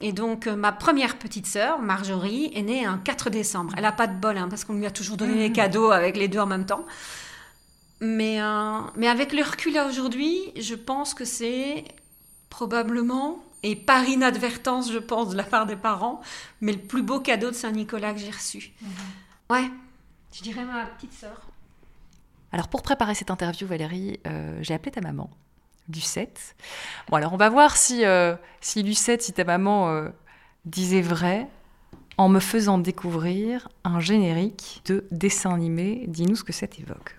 Et 0.00 0.12
donc, 0.12 0.46
euh, 0.46 0.56
ma 0.56 0.72
première 0.72 1.18
petite 1.18 1.46
sœur, 1.46 1.80
Marjorie, 1.80 2.50
est 2.54 2.62
née 2.62 2.86
un 2.86 2.96
4 2.96 3.28
décembre. 3.28 3.74
Elle 3.76 3.82
n'a 3.82 3.92
pas 3.92 4.06
de 4.06 4.18
bol, 4.18 4.38
hein, 4.38 4.48
parce 4.48 4.64
qu'on 4.64 4.74
lui 4.74 4.86
a 4.86 4.90
toujours 4.90 5.16
donné 5.16 5.34
les 5.34 5.52
cadeaux 5.52 5.90
avec 5.90 6.16
les 6.16 6.28
deux 6.28 6.38
en 6.38 6.46
même 6.46 6.64
temps. 6.64 6.86
Mais, 8.00 8.40
euh, 8.40 8.80
mais 8.96 9.08
avec 9.08 9.32
le 9.32 9.42
recul 9.42 9.76
à 9.76 9.86
aujourd'hui, 9.86 10.52
je 10.56 10.74
pense 10.74 11.12
que 11.12 11.26
c'est 11.26 11.84
probablement 12.48 13.44
et 13.62 13.76
par 13.76 14.04
inadvertance, 14.04 14.92
je 14.92 14.98
pense, 14.98 15.30
de 15.30 15.36
la 15.36 15.42
part 15.44 15.66
des 15.66 15.76
parents, 15.76 16.20
mais 16.60 16.72
le 16.72 16.78
plus 16.78 17.02
beau 17.02 17.20
cadeau 17.20 17.50
de 17.50 17.56
Saint-Nicolas 17.56 18.12
que 18.12 18.20
j'ai 18.20 18.30
reçu. 18.30 18.72
Mmh. 18.80 18.86
Ouais, 19.50 19.70
je 20.32 20.42
dirais 20.42 20.64
ma 20.64 20.86
petite 20.86 21.12
sœur. 21.12 21.50
Alors 22.52 22.68
pour 22.68 22.82
préparer 22.82 23.14
cette 23.14 23.30
interview, 23.30 23.66
Valérie, 23.66 24.18
euh, 24.26 24.58
j'ai 24.62 24.74
appelé 24.74 24.90
ta 24.90 25.00
maman, 25.00 25.30
Lucette. 25.88 26.56
Bon 27.08 27.16
alors 27.16 27.32
on 27.32 27.36
va 27.36 27.48
voir 27.48 27.76
si, 27.76 28.04
euh, 28.04 28.34
si 28.60 28.82
Lucette, 28.82 29.22
si 29.22 29.32
ta 29.32 29.44
maman 29.44 29.88
euh, 29.90 30.08
disait 30.64 31.02
vrai, 31.02 31.48
en 32.16 32.28
me 32.28 32.40
faisant 32.40 32.78
découvrir 32.78 33.68
un 33.84 34.00
générique 34.00 34.82
de 34.86 35.06
dessin 35.10 35.54
animé. 35.54 36.04
Dis-nous 36.08 36.36
ce 36.36 36.44
que 36.44 36.52
ça 36.52 36.66
t'évoque. 36.66 37.18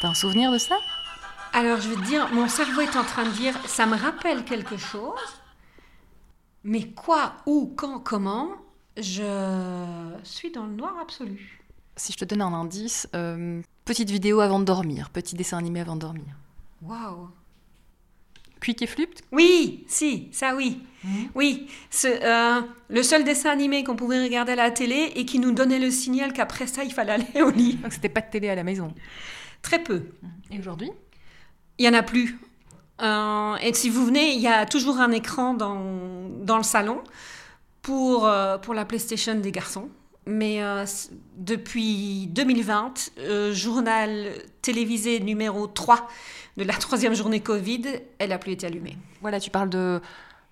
T'as 0.00 0.08
un 0.08 0.14
souvenir 0.14 0.50
de 0.50 0.58
ça? 0.58 0.76
Alors, 1.52 1.80
je 1.80 1.88
vais 1.88 1.96
te 1.96 2.06
dire, 2.06 2.32
mon 2.32 2.48
cerveau 2.48 2.80
est 2.80 2.96
en 2.96 3.02
train 3.04 3.24
de 3.24 3.30
dire, 3.30 3.54
ça 3.66 3.86
me 3.86 3.96
rappelle 3.96 4.44
quelque 4.44 4.76
chose, 4.76 5.18
mais 6.62 6.88
quoi, 6.90 7.34
où, 7.46 7.72
quand, 7.76 7.98
comment, 7.98 8.50
je 8.96 10.12
suis 10.22 10.52
dans 10.52 10.66
le 10.66 10.74
noir 10.74 10.94
absolu. 11.00 11.60
Si 11.96 12.12
je 12.12 12.18
te 12.18 12.24
donne 12.24 12.42
un 12.42 12.52
indice, 12.52 13.08
euh, 13.14 13.60
petite 13.84 14.10
vidéo 14.10 14.40
avant 14.40 14.60
de 14.60 14.64
dormir, 14.64 15.10
petit 15.10 15.34
dessin 15.34 15.58
animé 15.58 15.80
avant 15.80 15.96
de 15.96 16.00
dormir. 16.00 16.36
Waouh 16.82 17.28
Quick 18.60 18.82
et 18.82 18.86
Flip 18.86 19.10
Oui, 19.32 19.84
si, 19.88 20.28
ça 20.32 20.54
oui. 20.54 20.82
Oui, 21.34 21.68
ce, 21.90 22.08
euh, 22.08 22.60
le 22.90 23.02
seul 23.02 23.24
dessin 23.24 23.50
animé 23.50 23.84
qu'on 23.84 23.96
pouvait 23.96 24.22
regarder 24.22 24.52
à 24.52 24.56
la 24.56 24.70
télé 24.70 25.12
et 25.16 25.24
qui 25.24 25.38
nous 25.38 25.52
donnait 25.52 25.78
le 25.78 25.90
signal 25.90 26.32
qu'après 26.32 26.66
ça, 26.66 26.84
il 26.84 26.92
fallait 26.92 27.12
aller 27.12 27.42
au 27.42 27.50
lit. 27.50 27.76
Donc 27.76 27.92
c'était 27.92 28.10
pas 28.10 28.20
de 28.20 28.30
télé 28.30 28.50
à 28.50 28.54
la 28.54 28.62
maison. 28.62 28.92
Très 29.62 29.82
peu. 29.82 30.04
Et 30.50 30.58
aujourd'hui? 30.58 30.90
Il 31.80 31.86
y 31.86 31.88
en 31.88 31.94
a 31.94 32.02
plus. 32.02 32.38
Euh, 33.00 33.56
et 33.56 33.72
si 33.72 33.88
vous 33.88 34.04
venez, 34.04 34.34
il 34.34 34.40
y 34.40 34.46
a 34.46 34.66
toujours 34.66 35.00
un 35.00 35.12
écran 35.12 35.54
dans, 35.54 36.28
dans 36.42 36.58
le 36.58 36.62
salon 36.62 37.02
pour, 37.80 38.26
euh, 38.26 38.58
pour 38.58 38.74
la 38.74 38.84
PlayStation 38.84 39.34
des 39.34 39.50
garçons. 39.50 39.88
Mais 40.26 40.62
euh, 40.62 40.84
depuis 41.38 42.26
2020, 42.26 43.12
euh, 43.20 43.54
journal 43.54 44.26
télévisé 44.60 45.20
numéro 45.20 45.66
3 45.66 46.06
de 46.58 46.64
la 46.64 46.74
troisième 46.74 47.14
journée 47.14 47.40
Covid, 47.40 47.84
elle 48.18 48.28
n'a 48.28 48.38
plus 48.38 48.52
été 48.52 48.66
allumée. 48.66 48.98
Voilà, 49.22 49.40
tu 49.40 49.48
parles 49.48 49.70
de, 49.70 50.02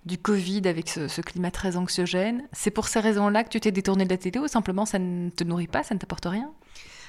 du 0.07 0.17
Covid 0.17 0.63
avec 0.65 0.89
ce, 0.89 1.07
ce 1.07 1.21
climat 1.21 1.51
très 1.51 1.77
anxiogène. 1.77 2.47
C'est 2.53 2.71
pour 2.71 2.87
ces 2.87 3.01
raisons-là 3.01 3.43
que 3.43 3.49
tu 3.49 3.59
t'es 3.59 3.71
détourné 3.71 4.03
de 4.05 4.09
la 4.09 4.17
télé 4.17 4.39
ou 4.39 4.47
simplement 4.47 4.87
ça 4.87 4.97
ne 4.97 5.29
te 5.29 5.43
nourrit 5.43 5.67
pas, 5.67 5.83
ça 5.83 5.93
ne 5.93 5.99
t'apporte 5.99 6.25
rien? 6.25 6.49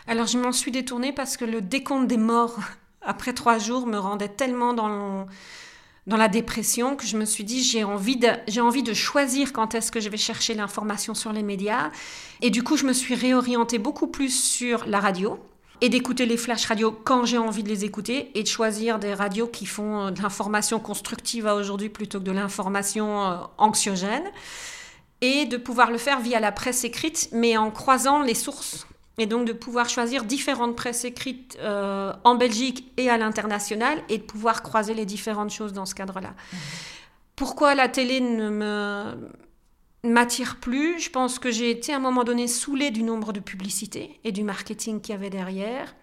Alors 0.06 0.26
je 0.26 0.36
m'en 0.36 0.52
suis 0.52 0.72
détournée 0.72 1.14
parce 1.14 1.38
que 1.38 1.46
le 1.46 1.62
décompte 1.62 2.06
des 2.06 2.18
morts 2.18 2.58
après 3.02 3.32
trois 3.32 3.58
jours 3.58 3.86
me 3.86 3.98
rendait 3.98 4.28
tellement 4.28 4.74
dans, 4.74 5.26
dans 6.06 6.16
la 6.16 6.28
dépression 6.28 6.96
que 6.96 7.06
je 7.06 7.16
me 7.16 7.24
suis 7.24 7.44
dit 7.44 7.62
j'ai 7.62 7.84
envie 7.84 8.16
de, 8.16 8.28
j'ai 8.48 8.60
envie 8.60 8.82
de 8.82 8.94
choisir 8.94 9.52
quand 9.52 9.74
est-ce 9.74 9.92
que 9.92 10.00
je 10.00 10.08
vais 10.08 10.16
chercher 10.16 10.54
l'information 10.54 11.14
sur 11.14 11.32
les 11.32 11.42
médias. 11.42 11.90
Et 12.42 12.50
du 12.50 12.62
coup 12.62 12.76
je 12.76 12.84
me 12.84 12.92
suis 12.92 13.14
réorientée 13.14 13.78
beaucoup 13.78 14.06
plus 14.06 14.30
sur 14.30 14.84
la 14.86 15.00
radio 15.00 15.38
et 15.80 15.88
d'écouter 15.88 16.26
les 16.26 16.36
flash 16.36 16.66
radios 16.66 16.92
quand 16.92 17.24
j'ai 17.24 17.38
envie 17.38 17.62
de 17.62 17.68
les 17.68 17.84
écouter 17.84 18.30
et 18.34 18.42
de 18.42 18.48
choisir 18.48 18.98
des 18.98 19.14
radios 19.14 19.46
qui 19.46 19.66
font 19.66 20.06
euh, 20.06 20.10
de 20.10 20.20
l'information 20.22 20.78
constructive 20.78 21.46
à 21.46 21.54
aujourd'hui 21.54 21.88
plutôt 21.88 22.18
que 22.18 22.24
de 22.24 22.32
l'information 22.32 23.22
euh, 23.24 23.36
anxiogène 23.56 24.24
et 25.22 25.46
de 25.46 25.56
pouvoir 25.56 25.90
le 25.90 25.98
faire 25.98 26.20
via 26.20 26.40
la 26.40 26.52
presse 26.52 26.84
écrite 26.84 27.28
mais 27.32 27.56
en 27.56 27.70
croisant 27.70 28.22
les 28.22 28.34
sources 28.34 28.86
et 29.20 29.26
donc 29.26 29.46
de 29.46 29.52
pouvoir 29.52 29.88
choisir 29.88 30.24
différentes 30.24 30.74
presses 30.74 31.04
écrites 31.04 31.56
euh, 31.60 32.12
en 32.24 32.34
Belgique 32.34 32.90
et 32.96 33.10
à 33.10 33.18
l'international 33.18 33.98
et 34.08 34.18
de 34.18 34.22
pouvoir 34.22 34.62
croiser 34.62 34.94
les 34.94 35.06
différentes 35.06 35.50
choses 35.50 35.72
dans 35.72 35.86
ce 35.86 35.94
cadre-là. 35.94 36.34
Pourquoi 37.36 37.74
la 37.74 37.88
télé 37.88 38.20
ne 38.20 38.48
me 38.50 39.14
m'attire 40.02 40.56
plus? 40.56 40.98
Je 40.98 41.10
pense 41.10 41.38
que 41.38 41.50
j'ai 41.50 41.70
été 41.70 41.92
à 41.92 41.96
un 41.96 42.00
moment 42.00 42.24
donné 42.24 42.48
saoulée 42.48 42.90
du 42.90 43.02
nombre 43.02 43.32
de 43.32 43.40
publicités 43.40 44.18
et 44.24 44.32
du 44.32 44.42
marketing 44.42 45.00
qu'il 45.00 45.14
y 45.14 45.18
avait 45.18 45.30
derrière. 45.30 45.94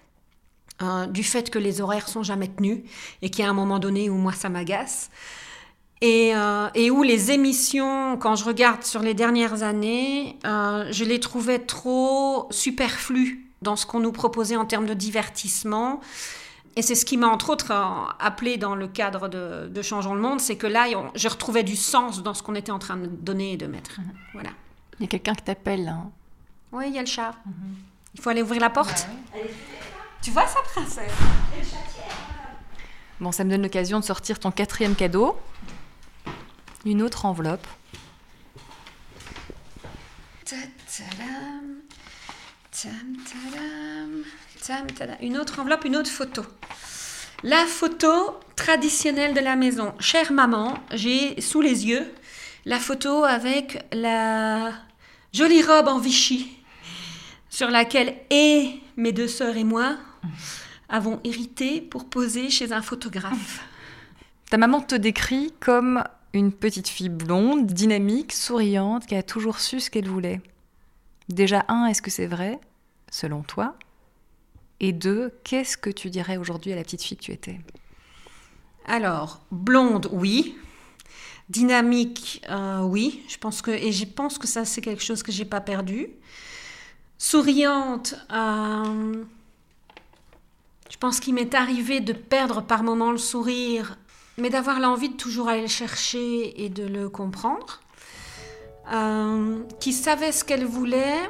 euh, 0.81 1.07
du 1.07 1.23
fait 1.23 1.49
que 1.49 1.59
les 1.59 1.81
horaires 1.81 2.07
sont 2.07 2.23
jamais 2.23 2.47
tenus 2.47 2.79
et 3.21 3.29
qu'il 3.29 3.43
y 3.43 3.47
a 3.47 3.49
un 3.49 3.53
moment 3.53 3.79
donné 3.79 4.09
où 4.09 4.15
moi 4.15 4.33
ça 4.33 4.49
m'agace 4.49 5.09
et, 6.01 6.35
euh, 6.35 6.67
et 6.75 6.91
où 6.91 7.01
les 7.03 7.31
émissions, 7.31 8.17
quand 8.17 8.35
je 8.35 8.43
regarde 8.45 8.83
sur 8.83 9.01
les 9.01 9.13
dernières 9.13 9.63
années, 9.63 10.37
euh, 10.45 10.87
je 10.91 11.03
les 11.03 11.19
trouvais 11.19 11.59
trop 11.59 12.47
superflues 12.51 13.43
dans 13.61 13.75
ce 13.75 13.85
qu'on 13.85 13.99
nous 13.99 14.11
proposait 14.11 14.55
en 14.55 14.65
termes 14.65 14.85
de 14.85 14.93
divertissement. 14.93 15.99
Et 16.75 16.83
c'est 16.83 16.93
ce 16.93 17.05
qui 17.05 17.17
m'a 17.17 17.27
entre 17.27 17.49
autres 17.49 17.71
euh, 17.71 18.11
appelé 18.19 18.57
dans 18.57 18.75
le 18.75 18.87
cadre 18.87 19.27
de, 19.27 19.67
de 19.67 19.81
Changeons 19.81 20.13
le 20.13 20.21
Monde, 20.21 20.39
c'est 20.39 20.57
que 20.57 20.67
là, 20.67 20.85
on- 20.95 21.09
je 21.15 21.27
retrouvais 21.27 21.63
du 21.63 21.75
sens 21.75 22.21
dans 22.21 22.35
ce 22.35 22.43
qu'on 22.43 22.53
était 22.53 22.71
en 22.71 22.77
train 22.77 22.97
de 22.97 23.07
donner 23.07 23.53
et 23.53 23.57
de 23.57 23.65
mettre. 23.65 23.99
Voilà. 24.33 24.51
Il 24.99 25.03
y 25.03 25.05
a 25.05 25.07
quelqu'un 25.09 25.33
qui 25.33 25.41
t'appelle 25.43 25.85
là. 25.85 25.97
Oui, 26.71 26.85
il 26.89 26.93
y 26.93 26.99
a 26.99 27.01
le 27.01 27.07
chat. 27.07 27.33
Il 28.13 28.21
faut 28.21 28.29
aller 28.29 28.43
ouvrir 28.43 28.61
la 28.61 28.69
porte. 28.69 29.07
Tu 30.21 30.29
vois 30.31 30.45
ça, 30.45 30.59
princesse? 30.73 31.11
Bon, 33.19 33.31
ça 33.31 33.43
me 33.43 33.49
donne 33.49 33.63
l'occasion 33.63 33.99
de 33.99 34.03
sortir 34.05 34.39
ton 34.39 34.51
quatrième 34.51 34.93
cadeau. 34.95 35.35
Une 36.87 37.01
autre 37.01 37.25
enveloppe. 37.25 37.67
Une 45.21 45.37
autre 45.37 45.59
enveloppe, 45.59 45.83
une 45.83 45.97
autre 45.97 46.09
photo. 46.09 46.45
La 47.43 47.65
photo 47.65 48.39
traditionnelle 48.55 49.33
de 49.33 49.41
la 49.41 49.57
maison. 49.57 49.95
Chère 49.99 50.31
maman, 50.31 50.75
j'ai 50.93 51.41
sous 51.41 51.59
les 51.59 51.87
yeux 51.87 52.09
la 52.63 52.79
photo 52.79 53.25
avec 53.25 53.85
la 53.91 54.71
jolie 55.33 55.63
robe 55.63 55.89
en 55.89 55.99
Vichy 55.99 56.57
sur 57.49 57.69
laquelle 57.69 58.15
et 58.29 58.79
mes 58.95 59.11
deux 59.11 59.27
sœurs 59.27 59.57
et 59.57 59.65
moi 59.65 59.97
avons 60.87 61.19
hérité 61.25 61.81
pour 61.81 62.09
poser 62.09 62.49
chez 62.49 62.71
un 62.71 62.81
photographe. 62.81 63.59
Ta 64.49 64.55
maman 64.55 64.79
te 64.79 64.95
décrit 64.95 65.53
comme 65.59 66.01
une 66.37 66.51
petite 66.51 66.87
fille 66.87 67.09
blonde, 67.09 67.67
dynamique, 67.67 68.33
souriante, 68.33 69.05
qui 69.05 69.15
a 69.15 69.23
toujours 69.23 69.59
su 69.59 69.79
ce 69.79 69.89
qu'elle 69.89 70.07
voulait. 70.07 70.41
Déjà, 71.29 71.65
un, 71.67 71.87
est-ce 71.87 72.01
que 72.01 72.11
c'est 72.11 72.27
vrai, 72.27 72.59
selon 73.11 73.41
toi? 73.43 73.75
Et 74.79 74.93
deux, 74.93 75.33
qu'est-ce 75.43 75.77
que 75.77 75.89
tu 75.89 76.09
dirais 76.09 76.37
aujourd'hui 76.37 76.71
à 76.71 76.75
la 76.75 76.83
petite 76.83 77.03
fille 77.03 77.17
que 77.17 77.23
tu 77.23 77.31
étais? 77.31 77.59
Alors, 78.85 79.41
blonde, 79.51 80.07
oui. 80.11 80.55
Dynamique, 81.49 82.43
euh, 82.49 82.81
oui. 82.81 83.23
Je 83.27 83.37
pense 83.37 83.61
que, 83.61 83.71
et 83.71 83.91
je 83.91 84.05
pense 84.05 84.37
que 84.37 84.47
ça, 84.47 84.65
c'est 84.65 84.81
quelque 84.81 85.03
chose 85.03 85.23
que 85.23 85.31
j'ai 85.31 85.45
pas 85.45 85.61
perdu. 85.61 86.09
Souriante, 87.17 88.15
euh, 88.31 89.23
je 90.89 90.97
pense 90.97 91.19
qu'il 91.19 91.33
m'est 91.33 91.55
arrivé 91.55 91.99
de 91.99 92.13
perdre 92.13 92.61
par 92.61 92.83
moments 92.83 93.11
le 93.11 93.17
sourire, 93.17 93.97
mais 94.37 94.49
d'avoir 94.49 94.79
l'envie 94.79 95.09
de 95.09 95.15
toujours 95.15 95.49
aller 95.49 95.61
le 95.61 95.67
chercher 95.67 96.63
et 96.63 96.69
de 96.69 96.85
le 96.85 97.09
comprendre. 97.09 97.81
Euh, 98.93 99.57
qui 99.79 99.91
savait 99.91 100.31
ce 100.31 100.43
qu'elle 100.43 100.63
voulait. 100.63 101.29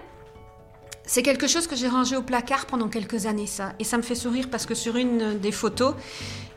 C'est 1.06 1.24
quelque 1.24 1.48
chose 1.48 1.68
que 1.68 1.76
j'ai 1.76 1.88
rangé 1.88 2.16
au 2.16 2.22
placard 2.22 2.66
pendant 2.66 2.90
quelques 2.90 3.26
années, 3.26 3.48
ça. 3.48 3.74
Et 3.80 3.84
ça 3.84 3.98
me 3.98 4.04
fait 4.04 4.14
sourire 4.14 4.50
parce 4.52 4.66
que 4.66 4.76
sur 4.76 4.98
une 4.98 5.40
des 5.40 5.54
photos, 5.54 5.96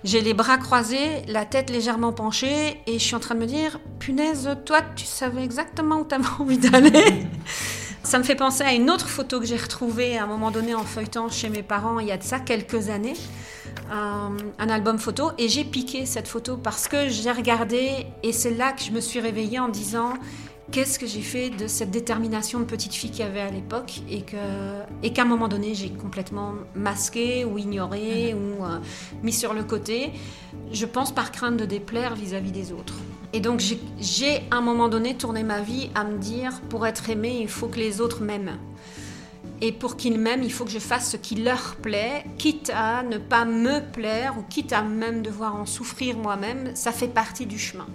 j'ai 0.02 0.21
les 0.21 0.35
bras 0.35 0.59
croisés, 0.59 1.23
la 1.28 1.45
tête 1.45 1.71
légèrement 1.71 2.12
penchée, 2.12 2.80
et 2.87 2.95
je 2.95 3.04
suis 3.04 3.14
en 3.14 3.21
train 3.21 3.35
de 3.35 3.40
me 3.40 3.47
dire, 3.47 3.78
punaise, 3.99 4.50
toi, 4.66 4.80
tu 4.97 5.04
savais 5.04 5.45
exactement 5.45 6.00
où 6.00 6.04
tu 6.04 6.14
avais 6.14 6.26
envie 6.38 6.59
d'aller. 6.59 7.26
Ça 8.02 8.19
me 8.19 8.25
fait 8.25 8.35
penser 8.35 8.64
à 8.64 8.73
une 8.73 8.90
autre 8.90 9.09
photo 9.09 9.38
que 9.40 9.47
j'ai 9.47 9.59
retrouvée 9.59 10.16
à 10.16 10.25
un 10.25 10.26
moment 10.26 10.50
donné 10.50 10.75
en 10.75 10.85
feuilletant 10.85 11.28
chez 11.28 11.50
mes 11.50 11.62
parents 11.62 12.00
il 12.00 12.09
y 12.09 12.12
a 12.12 12.16
de 12.16 12.23
ça 12.23 12.40
quelques 12.40 12.88
années, 12.88 13.14
euh, 13.92 14.28
un 14.59 14.69
album 14.69 14.99
photo, 14.99 15.33
et 15.37 15.49
j'ai 15.49 15.64
piqué 15.64 16.07
cette 16.07 16.26
photo 16.26 16.57
parce 16.57 16.88
que 16.88 17.09
j'ai 17.09 17.30
regardé, 17.30 18.07
et 18.23 18.33
c'est 18.33 18.52
là 18.52 18.73
que 18.73 18.83
je 18.83 18.90
me 18.90 19.00
suis 19.00 19.21
réveillée 19.21 19.59
en 19.59 19.69
disant, 19.69 20.14
qu'est-ce 20.73 20.99
que 20.99 21.07
j'ai 21.07 21.21
fait 21.21 21.50
de 21.50 21.66
cette 21.66 21.90
détermination 21.90 22.59
de 22.59 22.64
petite 22.64 22.95
fille 22.95 23.11
qu'il 23.11 23.21
y 23.21 23.28
avait 23.28 23.40
à 23.40 23.50
l'époque 23.50 24.00
et 24.09 24.23
qu'à 24.23 25.23
un 25.23 25.25
moment 25.26 25.49
donné 25.49 25.75
j'ai 25.75 25.90
complètement 25.90 26.54
masqué 26.75 27.45
ou 27.45 27.59
ignoré 27.59 28.35
ou 28.35 28.64
euh, 28.64 28.78
mis 29.23 29.33
sur 29.33 29.52
le 29.52 29.62
côté. 29.62 30.11
Je 30.73 30.87
pense 30.87 31.12
par 31.12 31.33
crainte 31.33 31.59
de 31.59 31.66
déplaire 31.66 32.14
vis-à-vis 32.14 32.52
des 32.52 32.73
autres 32.73 32.95
et 33.32 33.40
donc 33.40 33.60
j'ai- 33.60 34.42
à 34.50 34.56
un 34.56 34.60
moment 34.60 34.88
donné 34.88 35.16
tourné 35.16 35.42
ma 35.42 35.60
vie 35.60 35.90
à 35.94 36.04
me 36.04 36.18
dire 36.18 36.60
pour 36.68 36.87
être 36.87 37.10
aimé 37.10 37.38
il 37.40 37.49
faut 37.49 37.68
que 37.68 37.78
les 37.78 38.00
autres 38.00 38.22
m'aiment 38.22 38.58
et 39.62 39.72
pour 39.72 39.96
qu'ils 39.99 40.18
m'aiment, 40.18 40.42
il 40.42 40.50
faut 40.52 40.64
que 40.64 40.70
je 40.70 40.78
fasse 40.78 41.10
ce 41.10 41.16
qui 41.18 41.34
leur 41.34 41.76
plaît, 41.76 42.25
quitte 42.38 42.72
à 42.75 43.02
ne 43.02 43.18
pas 43.18 43.44
me 43.44 43.80
plaire 43.92 44.38
ou 44.38 44.42
quitte 44.42 44.72
à 44.72 44.80
même 44.82 45.20
devoir 45.22 45.54
en 45.54 45.66
souffrir 45.66 46.16
moi-même. 46.16 46.75
Ça 46.75 46.92
fait 46.92 47.08
partie 47.08 47.44
du 47.44 47.58
chemin. 47.58 47.87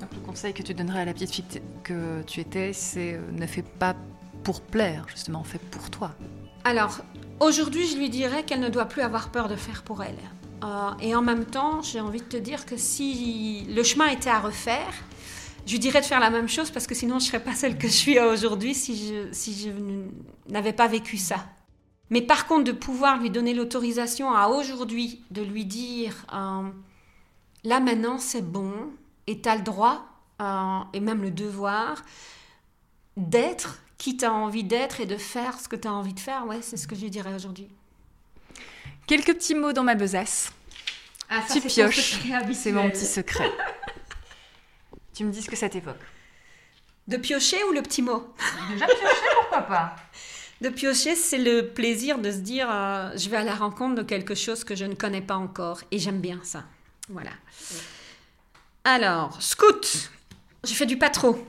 Donc, 0.00 0.08
le 0.12 0.18
conseil 0.26 0.52
que 0.52 0.62
tu 0.64 0.74
donnerais 0.74 1.02
à 1.02 1.04
la 1.04 1.12
petite 1.12 1.32
fille 1.32 1.44
que 1.84 2.22
tu 2.22 2.40
étais, 2.40 2.72
c'est 2.72 3.14
euh, 3.14 3.20
ne 3.30 3.46
fais 3.46 3.62
pas 3.62 3.94
pour 4.42 4.60
plaire, 4.62 5.06
justement, 5.08 5.44
fais 5.44 5.60
pour 5.70 5.90
toi. 5.90 6.10
Alors, 6.64 6.98
aujourd'hui, 7.38 7.86
je 7.86 7.96
lui 7.96 8.10
dirais 8.10 8.42
qu'elle 8.42 8.60
ne 8.60 8.68
doit 8.68 8.86
plus 8.86 9.02
avoir 9.02 9.28
peur 9.30 9.46
de 9.46 9.54
faire 9.54 9.84
pour 9.84 10.02
elle. 10.02 10.18
Euh, 10.62 10.90
et 11.00 11.14
en 11.14 11.22
même 11.22 11.44
temps, 11.44 11.82
j'ai 11.82 12.00
envie 12.00 12.20
de 12.20 12.24
te 12.24 12.36
dire 12.36 12.66
que 12.66 12.76
si 12.76 13.64
le 13.68 13.82
chemin 13.82 14.08
était 14.08 14.30
à 14.30 14.40
refaire, 14.40 14.92
je 15.66 15.76
dirais 15.76 16.00
de 16.00 16.06
faire 16.06 16.20
la 16.20 16.30
même 16.30 16.48
chose 16.48 16.70
parce 16.70 16.86
que 16.86 16.94
sinon, 16.94 17.18
je 17.18 17.24
ne 17.24 17.28
serais 17.28 17.42
pas 17.42 17.54
celle 17.54 17.78
que 17.78 17.88
je 17.88 17.92
suis 17.92 18.18
aujourd'hui 18.18 18.74
si 18.74 19.28
je, 19.32 19.70
n'avais 20.48 20.72
pas 20.72 20.88
vécu 20.88 21.16
ça. 21.16 21.46
Mais 22.10 22.22
par 22.22 22.46
contre, 22.46 22.64
de 22.64 22.72
pouvoir 22.72 23.18
lui 23.18 23.30
donner 23.30 23.54
l'autorisation 23.54 24.34
à 24.34 24.48
aujourd'hui 24.48 25.22
de 25.30 25.42
lui 25.42 25.64
dire 25.64 26.26
euh, 26.32 26.68
là 27.64 27.80
maintenant, 27.80 28.18
c'est 28.18 28.42
bon 28.42 28.72
et 29.26 29.40
tu 29.40 29.48
as 29.48 29.56
le 29.56 29.62
droit 29.62 30.06
euh, 30.42 30.80
et 30.92 31.00
même 31.00 31.22
le 31.22 31.30
devoir 31.30 32.02
d'être 33.16 33.80
qui 33.96 34.16
tu 34.16 34.24
as 34.24 34.32
envie 34.32 34.64
d'être 34.64 35.00
et 35.00 35.06
de 35.06 35.16
faire 35.16 35.60
ce 35.60 35.68
que 35.68 35.76
tu 35.76 35.86
as 35.86 35.92
envie 35.92 36.14
de 36.14 36.20
faire. 36.20 36.46
Ouais, 36.46 36.62
c'est 36.62 36.76
ce 36.76 36.88
que 36.88 36.96
je 36.96 37.06
dirais 37.06 37.34
aujourd'hui. 37.34 37.68
Quelques 39.10 39.34
petits 39.34 39.56
mots 39.56 39.72
dans 39.72 39.82
ma 39.82 39.96
besace. 39.96 40.52
Ah, 41.28 41.40
tu 41.52 41.60
pioches. 41.60 42.20
C'est 42.52 42.70
mon 42.70 42.88
petit 42.88 43.04
secret. 43.04 43.50
tu 45.12 45.24
me 45.24 45.32
dis 45.32 45.42
ce 45.42 45.50
que 45.50 45.56
ça 45.56 45.68
t'évoque. 45.68 45.98
De 47.08 47.16
piocher 47.16 47.56
ou 47.64 47.72
le 47.72 47.82
petit 47.82 48.02
mot? 48.02 48.32
Déjà 48.70 48.86
piocher, 48.86 49.26
pourquoi 49.34 49.62
pas? 49.62 49.96
De 50.60 50.68
piocher, 50.68 51.16
c'est 51.16 51.38
le 51.38 51.70
plaisir 51.70 52.18
de 52.18 52.30
se 52.30 52.36
dire 52.36 52.68
euh, 52.70 53.10
je 53.16 53.28
vais 53.28 53.38
à 53.38 53.42
la 53.42 53.56
rencontre 53.56 53.96
de 53.96 54.02
quelque 54.04 54.36
chose 54.36 54.62
que 54.62 54.76
je 54.76 54.84
ne 54.84 54.94
connais 54.94 55.22
pas 55.22 55.34
encore. 55.34 55.80
Et 55.90 55.98
j'aime 55.98 56.20
bien 56.20 56.38
ça. 56.44 56.62
Voilà. 57.08 57.32
Alors, 58.84 59.42
scout. 59.42 60.08
J'ai 60.62 60.76
fait 60.76 60.86
du 60.86 60.98
patro. 60.98 61.44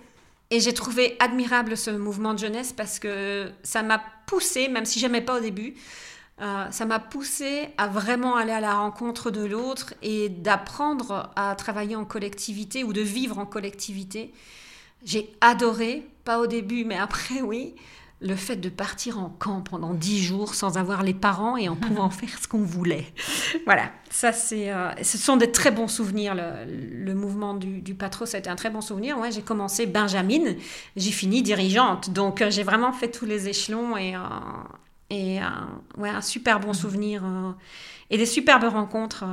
Et 0.49 0.61
j'ai 0.61 0.73
trouvé 0.73 1.15
admirable 1.19 1.77
ce 1.77 1.91
mouvement 1.91 2.33
de 2.33 2.39
jeunesse 2.39 2.73
parce 2.73 2.97
que 2.97 3.51
ça 3.61 3.83
m'a 3.83 4.01
poussé, 4.25 4.67
même 4.67 4.85
si 4.85 4.99
j'aimais 4.99 5.21
pas 5.21 5.37
au 5.37 5.41
début, 5.41 5.75
euh, 6.41 6.65
ça 6.71 6.86
m'a 6.86 7.00
poussé 7.00 7.69
à 7.77 7.88
vraiment 7.88 8.36
aller 8.36 8.51
à 8.51 8.60
la 8.60 8.74
rencontre 8.74 9.29
de 9.29 9.45
l'autre 9.45 9.93
et 10.01 10.29
d'apprendre 10.29 11.29
à 11.36 11.53
travailler 11.55 11.95
en 11.95 12.05
collectivité 12.05 12.83
ou 12.83 12.93
de 12.93 13.01
vivre 13.01 13.38
en 13.38 13.45
collectivité. 13.45 14.33
J'ai 15.03 15.31
adoré, 15.41 16.07
pas 16.24 16.39
au 16.39 16.48
début, 16.48 16.83
mais 16.83 16.98
après, 16.98 17.41
oui, 17.43 17.75
le 18.21 18.36
fait 18.36 18.55
de 18.55 18.69
partir 18.69 19.19
en 19.19 19.29
camp 19.29 19.62
pendant 19.62 19.93
dix 19.93 20.24
jours 20.24 20.53
sans 20.53 20.77
avoir 20.77 21.03
les 21.03 21.13
parents 21.13 21.57
et 21.57 21.69
en 21.69 21.75
pouvant 21.77 22.10
faire 22.10 22.38
ce 22.41 22.48
qu'on 22.48 22.63
voulait. 22.63 23.05
Voilà, 23.65 23.91
ça 24.10 24.31
c'est, 24.31 24.71
euh, 24.71 24.91
ce 25.03 25.17
sont 25.17 25.38
des 25.38 25.51
très 25.51 25.71
bons 25.71 25.88
souvenirs. 25.88 26.36
Le, 26.36 27.13
mouvement 27.13 27.53
du, 27.53 27.81
du, 27.81 27.93
patro, 27.93 28.25
ça 28.25 28.38
a 28.38 28.39
été 28.39 28.50
un 28.50 28.55
très 28.55 28.69
bon 28.69 28.81
souvenir. 28.81 29.19
Ouais, 29.19 29.31
j'ai 29.31 29.41
commencé 29.41 29.86
Benjamin, 29.86 30.55
j'ai 30.95 31.12
fini 31.12 31.41
dirigeante, 31.41 32.12
donc 32.12 32.41
euh, 32.41 32.50
j'ai 32.50 32.63
vraiment 32.63 32.93
fait 32.93 33.10
tous 33.10 33.25
les 33.25 33.48
échelons 33.48 33.98
et, 33.98 34.15
euh, 34.15 34.19
et 35.11 35.39
ouais, 35.97 36.09
un 36.09 36.21
super 36.21 36.59
bon 36.59 36.73
souvenir 36.73 37.23
et 38.09 38.17
des 38.17 38.25
superbes 38.25 38.63
rencontres 38.63 39.25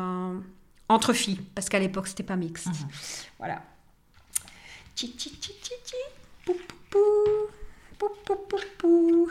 entre 0.89 1.13
filles, 1.13 1.41
parce 1.55 1.69
qu'à 1.69 1.79
l'époque 1.79 2.09
c'était 2.09 2.23
pas 2.23 2.37
mixte. 2.37 2.67
Mhm. 2.67 2.89
Voilà. 3.39 3.63
Pou, 6.45 6.55
pou, 6.55 6.99
pou. 7.99 8.09
Pou, 8.25 8.37
pou, 8.49 8.59
pou. 8.79 9.31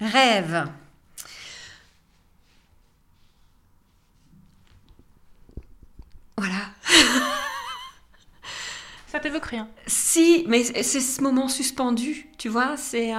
Rêve. 0.00 0.68
Voilà. 6.36 6.70
Ça 9.08 9.18
t'évoque 9.18 9.46
rien 9.46 9.68
Si, 9.86 10.44
mais 10.46 10.62
c'est 10.62 11.00
ce 11.00 11.22
moment 11.22 11.48
suspendu, 11.48 12.28
tu 12.38 12.48
vois, 12.48 12.76
c'est 12.76 13.12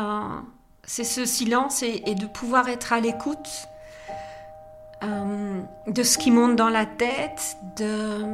c'est 0.89 1.03
ce 1.03 1.23
silence 1.23 1.83
et, 1.83 2.15
de 2.15 2.25
pouvoir 2.25 2.67
être 2.67 2.93
à 2.93 2.99
l'écoute 2.99 3.69
euh, 5.03 5.61
de 5.85 6.01
ce 6.01 6.17
qui 6.17 6.31
monte 6.31 6.55
dans 6.55 6.69
la 6.69 6.87
tête, 6.87 7.57
de, 7.77 8.25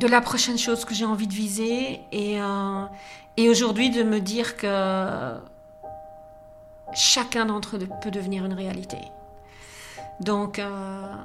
la 0.00 0.20
prochaine 0.20 0.58
chose 0.58 0.84
que 0.84 0.94
j'ai 0.94 1.04
envie 1.04 1.26
de 1.26 1.32
viser 1.32 2.02
et, 2.12 2.40
euh, 2.40 2.84
et 3.36 3.48
aujourd'hui, 3.48 3.90
de 3.90 4.04
me 4.04 4.20
dire 4.20 4.56
que 4.56 5.34
chacun 6.94 7.46
d'entre 7.46 7.76
eux 7.76 7.88
peut 8.00 8.12
devenir 8.12 8.44
une 8.44 8.54
réalité. 8.54 8.98
Donc, 10.20 10.60
euh, 10.60 11.16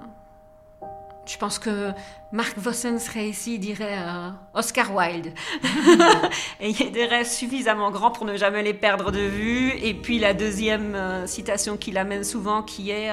je 1.28 1.38
pense 1.38 1.60
que 1.60 1.92
Mark 2.32 2.58
Vossen 2.58 3.00
serait 3.00 3.28
ici, 3.28 3.56
il 3.56 3.60
dirait 3.60 3.98
euh, 4.00 4.30
Oscar 4.54 4.96
Wilde. 4.96 5.34
et 6.60 6.70
il 6.70 6.80
y 6.80 6.88
a 6.88 6.90
des 6.90 7.06
rêves 7.06 7.28
suffisamment 7.28 7.92
grands 7.92 8.12
pour 8.12 8.26
ne 8.26 8.38
jamais 8.38 8.64
les 8.64 8.74
perdre 8.74 9.12
de 9.12 9.20
vue. 9.20 9.72
Et 9.82 9.94
puis 9.94 10.20
la 10.20 10.34
deuxième 10.34 10.96
euh, 10.96 11.28
citation 11.28 11.78
qu'il 11.78 11.98
amène 11.98 12.24
souvent, 12.24 12.64
qui 12.64 12.92
est 12.92 13.12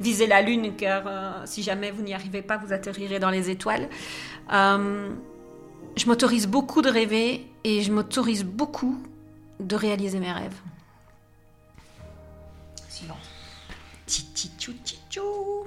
Visez 0.00 0.26
la 0.26 0.42
lune, 0.42 0.76
car 0.76 1.42
si 1.44 1.62
jamais 1.62 1.90
vous 1.90 2.02
n'y 2.02 2.14
arrivez 2.14 2.42
pas, 2.42 2.56
vous 2.56 2.72
atterrirez 2.72 3.18
dans 3.18 3.30
les 3.30 3.50
étoiles 3.50 3.88
je 5.96 6.06
m'autorise 6.06 6.46
beaucoup 6.46 6.82
de 6.82 6.90
rêver 6.90 7.46
et 7.64 7.82
je 7.82 7.92
m'autorise 7.92 8.44
beaucoup 8.44 9.02
de 9.58 9.74
réaliser 9.74 10.20
mes 10.20 10.32
rêves. 10.32 10.60
Silence. 12.88 13.16
Tchou 14.06 15.66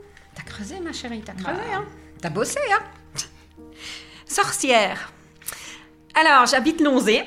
creusé 0.60 0.80
ma 0.82 0.92
chérie, 0.92 1.22
t'as 1.26 1.34
creusé, 1.34 1.62
bah. 1.72 1.78
hein 1.78 1.86
T'as 2.22 2.30
bossé, 2.30 2.60
hein 2.72 2.84
Sorcière. 4.28 5.14
Alors, 6.14 6.48
j'habite 6.48 6.82
Lonzé, 6.82 7.24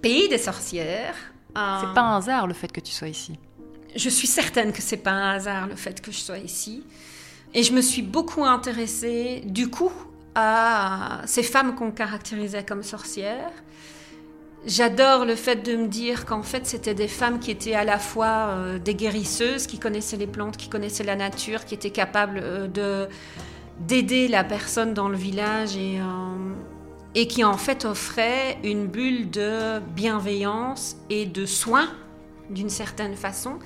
pays 0.00 0.28
des 0.30 0.38
sorcières. 0.38 1.14
C'est 1.48 1.94
pas 1.94 2.00
un 2.00 2.16
hasard 2.16 2.46
le 2.46 2.54
fait 2.54 2.72
que 2.72 2.80
tu 2.80 2.90
sois 2.90 3.08
ici. 3.08 3.38
Je 3.94 4.08
suis 4.08 4.26
certaine 4.26 4.72
que 4.72 4.80
c'est 4.80 4.96
pas 4.96 5.10
un 5.10 5.34
hasard 5.34 5.66
le 5.66 5.76
fait 5.76 6.00
que 6.00 6.10
je 6.10 6.16
sois 6.16 6.38
ici. 6.38 6.84
Et 7.52 7.62
je 7.62 7.74
me 7.74 7.82
suis 7.82 8.00
beaucoup 8.00 8.44
intéressée, 8.46 9.42
du 9.44 9.68
coup, 9.68 9.92
à 10.34 11.20
ces 11.26 11.42
femmes 11.42 11.74
qu'on 11.74 11.90
caractérisait 11.90 12.64
comme 12.64 12.82
sorcières. 12.82 13.52
J'adore 14.64 15.24
le 15.24 15.34
fait 15.34 15.56
de 15.56 15.76
me 15.76 15.88
dire 15.88 16.24
qu'en 16.24 16.42
fait 16.42 16.66
c'était 16.66 16.94
des 16.94 17.08
femmes 17.08 17.40
qui 17.40 17.50
étaient 17.50 17.74
à 17.74 17.84
la 17.84 17.98
fois 17.98 18.50
euh, 18.50 18.78
des 18.78 18.94
guérisseuses, 18.94 19.66
qui 19.66 19.78
connaissaient 19.78 20.16
les 20.16 20.28
plantes, 20.28 20.56
qui 20.56 20.68
connaissaient 20.68 21.04
la 21.04 21.16
nature, 21.16 21.64
qui 21.64 21.74
étaient 21.74 21.90
capables 21.90 22.40
euh, 22.42 22.68
de 22.68 23.08
d'aider 23.80 24.28
la 24.28 24.44
personne 24.44 24.94
dans 24.94 25.08
le 25.08 25.16
village 25.16 25.76
et, 25.76 25.98
euh, 25.98 26.04
et 27.14 27.26
qui 27.26 27.42
en 27.42 27.56
fait 27.56 27.84
offraient 27.84 28.58
une 28.62 28.86
bulle 28.86 29.30
de 29.30 29.80
bienveillance 29.80 30.96
et 31.10 31.26
de 31.26 31.46
soins 31.46 31.88
d'une 32.50 32.68
certaine 32.68 33.16
façon. 33.16 33.58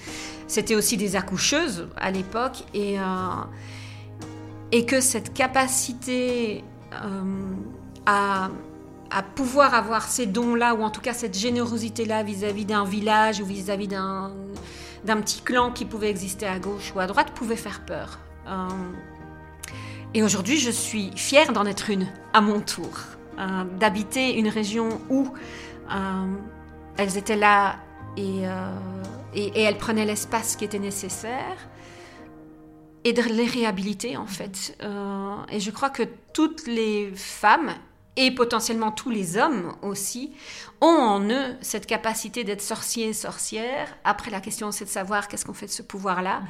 C'était 0.47 0.77
aussi 0.77 0.97
des 0.97 1.17
accoucheuses 1.17 1.89
à 1.97 2.11
l'époque 2.11 2.65
et 2.73 2.97
que 4.87 5.01
cette 5.01 5.35
capacité 5.35 6.63
euh, 6.93 8.39
à, 9.11 9.23
pouvoir 9.23 9.75
avoir 9.75 10.03
ces 10.03 10.27
dons-là, 10.27 10.75
ou 10.75 10.83
en 10.83 10.91
tout 10.91 11.01
cas 11.01 11.13
cette 11.13 11.37
générosité-là 11.37 12.23
vis-à-vis 12.23 12.65
d'un 12.65 12.85
village 12.85 13.41
ou 13.41 13.45
vis-à-vis 13.45 13.89
d'un, 13.89 14.33
petit 15.05 15.41
clan 15.43 15.71
qui 15.71 15.85
pouvait 15.85 16.11
exister 16.11 16.47
à 16.47 16.59
gauche 16.59 16.93
ou 16.95 17.01
à 17.01 17.07
droite, 17.07 17.31
pouvait 17.33 17.57
faire 17.57 17.85
peur. 17.85 18.19
Euh, 18.47 18.69
et 20.15 20.23
aujourd'hui, 20.23 20.59
je 20.59 20.71
suis 20.71 21.11
fière 21.17 21.53
d'en 21.53 21.67
être 21.67 21.91
une, 21.91 22.07
à 22.33 22.41
mon 22.41 22.61
tour, 22.61 22.99
euh, 23.39 23.65
d'habiter 23.79 24.39
une 24.39 24.49
région 24.49 25.01
où 25.11 25.33
elles 26.97 27.17
étaient 27.17 27.37
là 27.37 27.77
et, 28.17 28.43
et 29.35 29.63
elles 29.63 29.79
prenaient 29.79 30.07
l'espace 30.07 30.57
qui 30.57 30.65
était 30.65 30.79
nécessaire 30.79 31.69
et 33.07 33.13
de 33.13 33.23
les 33.23 33.47
réhabiliter 33.47 34.17
en 34.17 34.27
fait. 34.27 34.77
Euh, 34.83 35.37
et 35.53 35.61
je 35.61 35.71
crois 35.71 35.91
que 35.91 36.03
toutes 36.33 36.67
les 36.67 37.13
femmes 37.15 37.71
et 38.17 38.31
potentiellement 38.31 38.91
tous 38.91 39.11
les 39.11 39.37
hommes 39.37 39.75
aussi 39.83 40.33
ont 40.81 40.87
en 40.87 41.21
eux 41.31 41.57
cette 41.61 41.87
capacité 41.87 42.45
d'être 42.45 42.63
sorciers 42.63 43.09
et 43.09 43.13
sorcières. 43.13 43.89
Après 44.05 44.31
la 44.31 44.41
question 44.41 44.73
c'est 44.73 44.85
de 44.85 44.91
savoir 44.91 45.29
qu'est-ce 45.29 45.45
qu'on 45.45 45.55
fait 45.55 45.67
de 45.67 45.71
ce 45.71 45.83
pouvoir-là. 45.83 46.43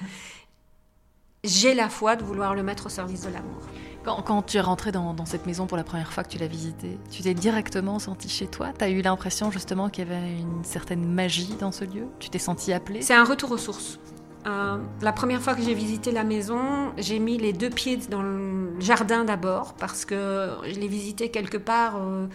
J'ai 1.44 1.74
la 1.74 1.88
foi 1.88 2.16
de 2.16 2.24
vouloir 2.24 2.54
le 2.54 2.62
mettre 2.62 2.86
au 2.86 2.88
service 2.88 3.22
de 3.22 3.28
l'amour. 3.28 3.60
Quand, 4.04 4.22
quand, 4.22 4.42
tu 4.42 4.56
es 4.56 4.60
rentrée 4.60 4.92
dans, 4.92 5.14
dans, 5.14 5.26
cette 5.26 5.46
maison 5.46 5.66
pour 5.66 5.76
la 5.76 5.84
première 5.84 6.12
fois 6.12 6.22
que 6.22 6.28
tu 6.28 6.38
l'as 6.38 6.46
visitée, 6.46 6.98
tu 7.10 7.22
t'es 7.22 7.34
directement 7.34 7.98
sentie 7.98 8.28
chez 8.28 8.46
toi? 8.46 8.72
Tu 8.76 8.84
as 8.84 8.88
eu 8.88 9.02
l'impression 9.02 9.50
justement 9.50 9.88
qu'il 9.88 10.06
y 10.06 10.10
avait 10.10 10.38
une 10.38 10.64
certaine 10.64 11.04
magie 11.04 11.56
dans 11.58 11.72
ce 11.72 11.84
lieu? 11.84 12.06
Tu 12.20 12.30
t'es 12.30 12.38
sentie 12.38 12.72
appelée? 12.72 13.02
C'est 13.02 13.14
un 13.14 13.24
retour 13.24 13.50
aux 13.50 13.58
sources. 13.58 13.98
Euh, 14.46 14.78
la 15.02 15.12
première 15.12 15.42
fois 15.42 15.54
que 15.54 15.62
j'ai 15.62 15.74
visité 15.74 16.12
la 16.12 16.22
maison, 16.22 16.92
j'ai 16.98 17.18
mis 17.18 17.36
les 17.36 17.52
deux 17.52 17.70
pieds 17.70 17.96
dans 17.96 18.22
le 18.22 18.78
jardin 18.78 19.24
d'abord 19.24 19.74
parce 19.74 20.04
que 20.04 20.50
je 20.64 20.78
l'ai 20.78 20.86
visité 20.86 21.30
quelque 21.30 21.56
part 21.56 21.96
euh, 21.96 22.28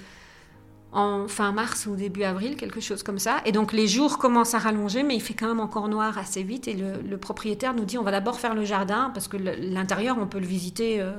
en 0.91 1.30
fin 1.30 1.54
mars 1.54 1.86
ou 1.86 1.95
début 1.95 2.24
avril, 2.24 2.58
quelque 2.58 2.82
chose 2.82 3.02
comme 3.02 3.19
ça. 3.19 3.39
Et 3.45 3.54
donc 3.54 3.71
les 3.71 3.88
jours 3.88 4.17
commencent 4.17 4.54
à 4.56 4.60
rallonger, 4.60 5.04
mais 5.04 5.15
il 5.15 5.21
fait 5.21 5.36
quand 5.36 5.47
même 5.47 5.62
encore 5.62 5.88
noir 5.88 6.17
assez 6.17 6.43
vite. 6.43 6.67
Et 6.67 6.74
le, 6.74 7.17
propriétaire 7.17 7.74
nous 7.74 7.86
dit 7.86 7.97
on 7.97 8.04
va 8.04 8.12
d'abord 8.12 8.41
faire 8.41 8.56
le 8.56 8.65
jardin 8.65 9.12
parce 9.13 9.30
que 9.30 9.38
l'intérieur 9.38 10.17
on 10.19 10.28
peut 10.28 10.39
le 10.39 10.47
visiter 10.47 11.00
euh, 11.00 11.13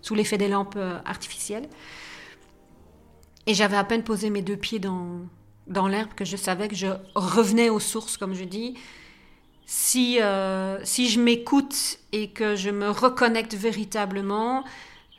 sous 0.00 0.14
l'effet 0.14 0.38
des 0.38 0.48
lampes 0.48 0.78
artificielles. 1.04 1.68
Et 3.46 3.52
j'avais 3.52 3.76
à 3.76 3.84
peine 3.84 4.02
posé 4.02 4.30
mes 4.30 4.40
deux 4.40 4.56
pieds 4.56 4.78
dans, 4.78 5.18
dans 5.66 5.88
l'herbe 5.88 6.14
que 6.16 6.24
je 6.24 6.38
savais 6.38 6.68
que 6.68 6.74
je 6.74 6.86
revenais 7.14 7.68
aux 7.68 7.80
sources, 7.80 8.16
comme 8.16 8.32
je 8.32 8.44
dis 8.44 8.78
si, 9.66 10.20
euh, 10.20 10.84
si 10.84 11.08
je 11.08 11.20
m'écoute 11.20 11.98
et 12.12 12.30
que 12.30 12.56
je 12.56 12.70
me 12.70 12.90
reconnecte 12.90 13.54
véritablement, 13.54 14.64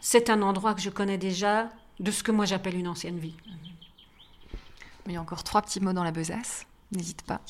c'est 0.01 0.29
un 0.29 0.41
endroit 0.41 0.73
que 0.73 0.81
je 0.81 0.89
connais 0.89 1.17
déjà 1.17 1.69
de 1.99 2.11
ce 2.11 2.23
que 2.23 2.31
moi 2.31 2.45
j'appelle 2.45 2.75
une 2.75 2.87
ancienne 2.87 3.17
vie. 3.17 3.35
Il 5.07 5.13
y 5.13 5.17
a 5.17 5.21
encore 5.21 5.43
trois 5.43 5.61
petits 5.61 5.79
mots 5.79 5.93
dans 5.93 6.03
la 6.03 6.11
besace, 6.11 6.65
n'hésite 6.91 7.21
pas. 7.23 7.41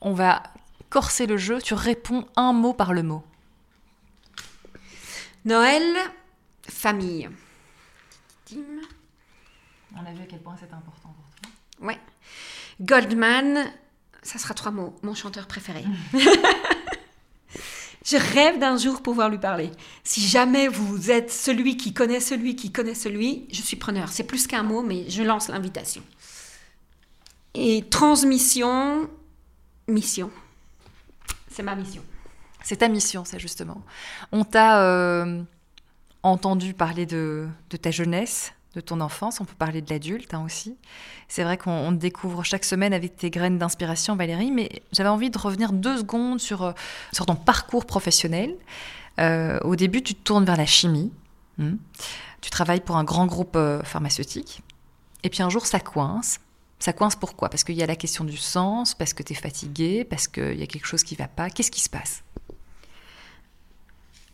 On 0.00 0.14
va 0.14 0.42
corser 0.90 1.26
le 1.26 1.36
jeu, 1.36 1.60
tu 1.60 1.74
réponds 1.74 2.26
un 2.36 2.52
mot 2.52 2.72
par 2.72 2.92
le 2.92 3.02
mot. 3.02 3.22
Noël, 5.44 5.82
famille. 6.68 7.28
On 8.54 10.06
a 10.06 10.12
vu 10.12 10.22
à 10.22 10.26
quel 10.26 10.40
point 10.40 10.56
c'était 10.58 10.74
important 10.74 11.14
pour 11.14 11.24
toi. 11.40 11.88
Ouais. 11.88 11.98
Goldman, 12.80 13.72
ça 14.22 14.38
sera 14.38 14.54
trois 14.54 14.72
mots. 14.72 14.94
Mon 15.02 15.14
chanteur 15.14 15.46
préféré. 15.46 15.84
Je 18.04 18.16
rêve 18.16 18.58
d'un 18.58 18.76
jour 18.76 19.00
pouvoir 19.00 19.28
lui 19.28 19.38
parler. 19.38 19.70
Si 20.02 20.20
jamais 20.20 20.66
vous 20.66 21.10
êtes 21.10 21.30
celui 21.30 21.76
qui 21.76 21.94
connaît 21.94 22.18
celui 22.20 22.56
qui 22.56 22.72
connaît 22.72 22.94
celui, 22.94 23.46
je 23.52 23.62
suis 23.62 23.76
preneur. 23.76 24.08
C'est 24.08 24.24
plus 24.24 24.48
qu'un 24.48 24.64
mot, 24.64 24.82
mais 24.82 25.08
je 25.08 25.22
lance 25.22 25.48
l'invitation. 25.48 26.02
Et 27.54 27.84
transmission, 27.88 29.08
mission. 29.86 30.30
C'est 31.48 31.62
ma 31.62 31.76
mission. 31.76 32.02
C'est 32.64 32.76
ta 32.76 32.88
mission, 32.88 33.24
ça 33.24 33.38
justement. 33.38 33.82
On 34.32 34.44
t'a 34.44 34.84
euh, 34.84 35.42
entendu 36.22 36.74
parler 36.74 37.06
de, 37.06 37.48
ta 37.80 37.90
jeunesse, 37.90 38.52
de 38.74 38.80
ton 38.80 39.00
enfance, 39.00 39.40
on 39.40 39.44
peut 39.44 39.54
parler 39.54 39.82
de 39.82 39.90
l'adulte 39.90 40.34
hein, 40.34 40.42
aussi. 40.44 40.76
C'est 41.28 41.44
vrai 41.44 41.58
qu'on 41.58 41.92
découvre 41.92 42.44
chaque 42.44 42.64
semaine 42.64 42.92
avec 42.92 43.16
tes 43.16 43.30
graines 43.30 43.58
d'inspiration, 43.58 44.16
Valérie, 44.16 44.50
mais 44.50 44.82
j'avais 44.92 45.08
envie 45.08 45.30
de 45.30 45.38
revenir 45.38 45.72
deux 45.72 45.98
secondes 45.98 46.40
sur, 46.40 46.62
euh, 46.62 46.72
sur 47.12 47.26
ton 47.26 47.36
parcours 47.36 47.86
professionnel. 47.86 48.56
Euh, 49.20 49.58
au 49.60 49.76
début, 49.76 50.02
tu 50.02 50.14
te 50.14 50.22
tournes 50.22 50.44
vers 50.44 50.56
la 50.56 50.66
chimie. 50.66 51.12
Hmm. 51.58 51.76
Tu 52.40 52.50
travailles 52.50 52.80
pour 52.80 52.96
un 52.96 53.04
grand 53.04 53.26
groupe 53.26 53.58
pharmaceutique. 53.84 54.62
Et 55.22 55.30
puis 55.30 55.42
un 55.42 55.50
jour, 55.50 55.66
ça 55.66 55.78
coince. 55.78 56.40
Ça 56.78 56.92
coince 56.92 57.14
pourquoi? 57.14 57.48
Parce 57.48 57.62
qu'il 57.62 57.76
y 57.76 57.82
a 57.82 57.86
la 57.86 57.94
question 57.94 58.24
du 58.24 58.36
sens, 58.36 58.94
parce 58.94 59.12
que 59.12 59.22
tu 59.22 59.34
es 59.34 59.36
fatigué, 59.36 60.04
parce 60.04 60.26
qu'il 60.26 60.58
y 60.58 60.62
a 60.62 60.66
quelque 60.66 60.86
chose 60.86 61.04
qui 61.04 61.14
va 61.14 61.28
pas. 61.28 61.48
Qu'est-ce 61.48 61.70
qui 61.70 61.80
se 61.80 61.88
passe? 61.88 62.24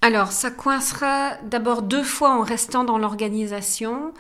Alors, 0.01 0.31
ça 0.31 0.51
coincera 0.51 1.33
d'abord 1.43 1.83
deux 1.83 2.05
fois 2.05 2.31
en 2.31 2.43
restant 2.43 2.85
dans 2.85 2.99
l'organisation. 2.99 4.13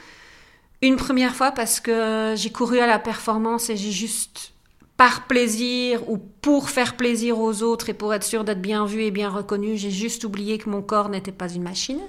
Une 0.82 0.96
première 0.96 1.36
fois 1.36 1.52
parce 1.52 1.80
que 1.80 2.34
j'ai 2.36 2.50
couru 2.50 2.80
à 2.80 2.86
la 2.86 2.98
performance 2.98 3.70
et 3.70 3.76
j'ai 3.76 3.92
juste, 3.92 4.52
par 4.96 5.26
plaisir 5.28 6.08
ou 6.10 6.18
pour 6.18 6.70
faire 6.70 6.96
plaisir 6.96 7.38
aux 7.38 7.62
autres 7.62 7.88
et 7.88 7.94
pour 7.94 8.12
être 8.12 8.24
sûr 8.24 8.42
d'être 8.42 8.60
bien 8.60 8.86
vu 8.86 9.02
et 9.02 9.12
bien 9.12 9.30
reconnu, 9.30 9.76
j'ai 9.76 9.90
juste 9.90 10.24
oublié 10.24 10.58
que 10.58 10.68
mon 10.68 10.82
corps 10.82 11.08
n'était 11.08 11.32
pas 11.32 11.48
une 11.48 11.62
machine. 11.62 12.00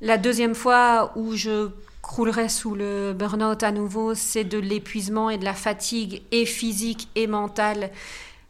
La 0.00 0.16
deuxième 0.16 0.54
fois 0.54 1.12
où 1.16 1.36
je 1.36 1.68
croulerai 2.00 2.48
sous 2.48 2.74
le 2.74 3.12
burn-out 3.12 3.62
à 3.62 3.72
nouveau, 3.72 4.14
c'est 4.14 4.44
de 4.44 4.58
l'épuisement 4.58 5.28
et 5.28 5.36
de 5.36 5.44
la 5.44 5.54
fatigue 5.54 6.22
et 6.32 6.46
physique 6.46 7.08
et 7.14 7.26
mentale 7.26 7.90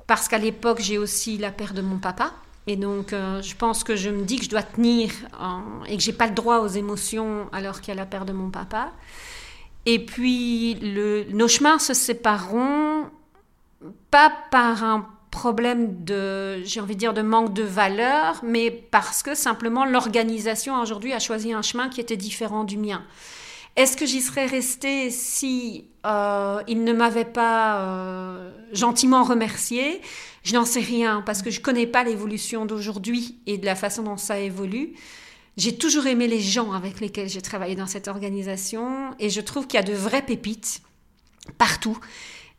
parce 0.06 0.28
qu'à 0.28 0.38
l'époque 0.38 0.80
j'ai 0.80 0.98
aussi 0.98 1.36
la 1.38 1.50
perte 1.50 1.74
de 1.74 1.82
mon 1.82 1.98
papa. 1.98 2.32
Et 2.66 2.76
donc, 2.76 3.12
euh, 3.12 3.42
je 3.42 3.54
pense 3.54 3.84
que 3.84 3.94
je 3.94 4.08
me 4.08 4.24
dis 4.24 4.38
que 4.38 4.44
je 4.44 4.50
dois 4.50 4.62
tenir 4.62 5.10
et 5.86 5.96
que 5.96 6.02
j'ai 6.02 6.14
pas 6.14 6.26
le 6.26 6.34
droit 6.34 6.58
aux 6.58 6.68
émotions 6.68 7.48
alors 7.52 7.80
qu'il 7.80 7.88
y 7.88 7.96
a 7.96 8.00
la 8.00 8.06
perte 8.06 8.26
de 8.26 8.32
mon 8.32 8.50
papa. 8.50 8.92
Et 9.86 10.04
puis, 10.04 10.74
le, 10.74 11.24
nos 11.30 11.48
chemins 11.48 11.78
se 11.78 11.92
sépareront 11.92 13.04
pas 14.10 14.32
par 14.50 14.82
un 14.82 15.06
problème 15.30 16.04
de, 16.04 16.62
j'ai 16.64 16.80
envie 16.80 16.94
de 16.94 17.00
dire, 17.00 17.12
de 17.12 17.20
manque 17.20 17.52
de 17.52 17.64
valeur, 17.64 18.40
mais 18.42 18.70
parce 18.70 19.22
que 19.22 19.34
simplement 19.34 19.84
l'organisation 19.84 20.80
aujourd'hui 20.80 21.12
a 21.12 21.18
choisi 21.18 21.52
un 21.52 21.60
chemin 21.60 21.88
qui 21.88 22.00
était 22.00 22.16
différent 22.16 22.64
du 22.64 22.78
mien. 22.78 23.02
Est-ce 23.76 23.96
que 23.96 24.06
j'y 24.06 24.20
serais 24.20 24.46
restée 24.46 25.10
si 25.10 25.88
euh, 26.06 26.62
il 26.68 26.84
ne 26.84 26.92
m'avait 26.92 27.24
pas 27.24 27.80
euh, 27.80 28.52
gentiment 28.72 29.24
remercié 29.24 30.00
Je 30.44 30.54
n'en 30.54 30.64
sais 30.64 30.80
rien 30.80 31.22
parce 31.24 31.42
que 31.42 31.50
je 31.50 31.60
connais 31.60 31.86
pas 31.86 32.04
l'évolution 32.04 32.66
d'aujourd'hui 32.66 33.38
et 33.46 33.58
de 33.58 33.66
la 33.66 33.74
façon 33.74 34.02
dont 34.02 34.16
ça 34.16 34.38
évolue. 34.38 34.92
J'ai 35.56 35.76
toujours 35.76 36.06
aimé 36.06 36.28
les 36.28 36.40
gens 36.40 36.72
avec 36.72 37.00
lesquels 37.00 37.28
j'ai 37.28 37.42
travaillé 37.42 37.74
dans 37.74 37.86
cette 37.86 38.08
organisation 38.08 39.14
et 39.18 39.30
je 39.30 39.40
trouve 39.40 39.66
qu'il 39.66 39.78
y 39.78 39.82
a 39.82 39.86
de 39.86 39.94
vraies 39.94 40.24
pépites 40.24 40.82
partout. 41.58 41.98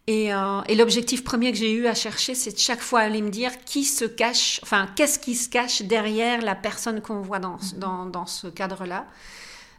Et, 0.08 0.34
euh, 0.34 0.62
l'objectif 0.76 1.24
premier 1.24 1.52
que 1.52 1.58
j'ai 1.58 1.71
eu 1.74 1.88
à 1.88 1.95
chercher, 1.95 2.36
c'est 2.36 2.54
de 2.54 2.60
chaque 2.60 2.82
fois 2.82 3.02
aller 3.02 3.21
me 3.21 3.30
dire 3.30 3.52
qui 3.65 3.84
se 3.84 4.06
cache, 4.06 4.60
enfin, 4.62 4.88
qu'est-ce 4.95 5.17
qui 5.17 5.36
se 5.36 5.50
cache 5.50 5.82
derrière 5.82 6.41
la 6.41 6.54
personne 6.54 7.02
qu'on 7.02 7.21
voit 7.21 7.39
dans, 7.39 7.58
dans, 7.78 8.06
dans 8.06 8.28
ce 8.28 8.48
cadre-là. 8.48 9.08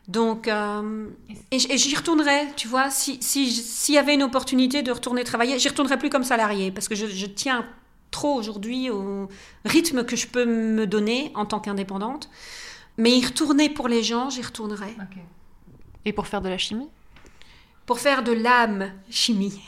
Donc, 0.09 0.47
euh, 0.47 1.09
et, 1.51 1.59
j'y 1.59 1.97
retournerai, 1.97 2.49
tu 2.57 2.69
vois, 2.69 2.91
s'il 2.91 3.23
si, 3.23 3.93
y 3.93 3.99
avait 3.99 4.15
une 4.15 4.23
opportunité 4.23 4.83
de 4.83 4.93
retourner 4.93 5.25
travailler, 5.25 5.59
j'y 5.59 5.69
retournerai 5.69 5.99
plus 5.99 6.11
comme 6.11 6.23
salarié, 6.25 6.71
parce 6.71 6.89
que 6.89 6.95
je, 6.95 7.27
tiens 7.27 7.67
trop 8.11 8.35
aujourd'hui 8.35 8.91
au 8.91 9.29
rythme 9.65 10.05
que 10.05 10.17
je 10.17 10.27
peux 10.27 10.45
me 10.45 10.87
donner 10.87 11.33
en 11.35 11.47
tant 11.47 11.61
qu'indépendante. 11.61 12.31
Mais 12.99 13.17
y 13.19 13.25
retourner 13.25 13.69
pour 13.69 13.89
les 13.89 14.03
gens, 14.03 14.31
j'y 14.31 14.43
retournerai. 14.43 14.97
Et 16.05 16.13
pour 16.13 16.27
faire 16.27 16.41
de 16.41 16.49
la 16.49 16.59
chimie? 16.59 16.89
Pour 17.85 18.01
faire 18.01 18.23
de 18.23 18.33
l'âme 18.33 18.93
chimie. 19.11 19.61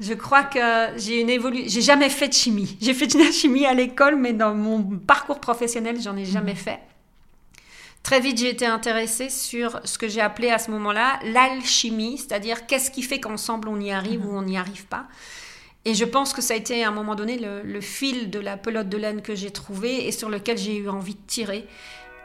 Je 0.00 0.14
crois 0.14 0.44
que 0.44 0.96
j'ai 0.96 1.20
une 1.20 1.30
évolution. 1.30 1.68
J'ai 1.68 1.82
jamais 1.82 2.08
fait 2.08 2.28
de 2.28 2.32
chimie. 2.32 2.76
J'ai 2.80 2.94
fait 2.94 3.06
de 3.06 3.18
la 3.18 3.32
chimie 3.32 3.66
à 3.66 3.74
l'école, 3.74 4.16
mais 4.16 4.32
dans 4.32 4.54
mon 4.54 4.82
parcours 4.98 5.40
professionnel, 5.40 6.00
j'en 6.00 6.16
ai 6.16 6.24
jamais 6.24 6.52
mhm. 6.52 6.58
fait. 6.58 6.80
Très 8.02 8.20
vite, 8.20 8.38
j'ai 8.38 8.48
été 8.48 8.64
intéressée 8.64 9.28
sur 9.28 9.80
ce 9.84 9.98
que 9.98 10.08
j'ai 10.08 10.20
appelé 10.20 10.50
à 10.50 10.58
ce 10.58 10.70
moment-là 10.70 11.18
l'alchimie, 11.24 12.16
c'est-à-dire 12.16 12.66
qu'est-ce 12.66 12.90
qui 12.90 13.02
fait 13.02 13.20
qu'ensemble 13.20 13.68
on 13.68 13.80
y 13.80 13.90
arrive 13.90 14.24
ou 14.24 14.30
on 14.30 14.42
n'y 14.42 14.56
arrive 14.56 14.86
pas. 14.86 15.06
Et 15.88 15.94
je 15.94 16.04
pense 16.04 16.34
que 16.34 16.42
ça 16.42 16.52
a 16.52 16.56
été 16.58 16.84
à 16.84 16.88
un 16.88 16.90
moment 16.90 17.14
donné 17.14 17.38
le, 17.38 17.80
fil 17.80 18.28
de 18.28 18.38
la 18.38 18.58
pelote 18.58 18.90
de 18.90 18.98
laine 18.98 19.22
que 19.22 19.34
j'ai 19.34 19.50
trouvé 19.50 20.06
et 20.06 20.12
sur 20.12 20.28
lequel 20.28 20.58
j'ai 20.58 20.76
eu 20.76 20.90
envie 20.90 21.14
de 21.14 21.26
tirer, 21.26 21.66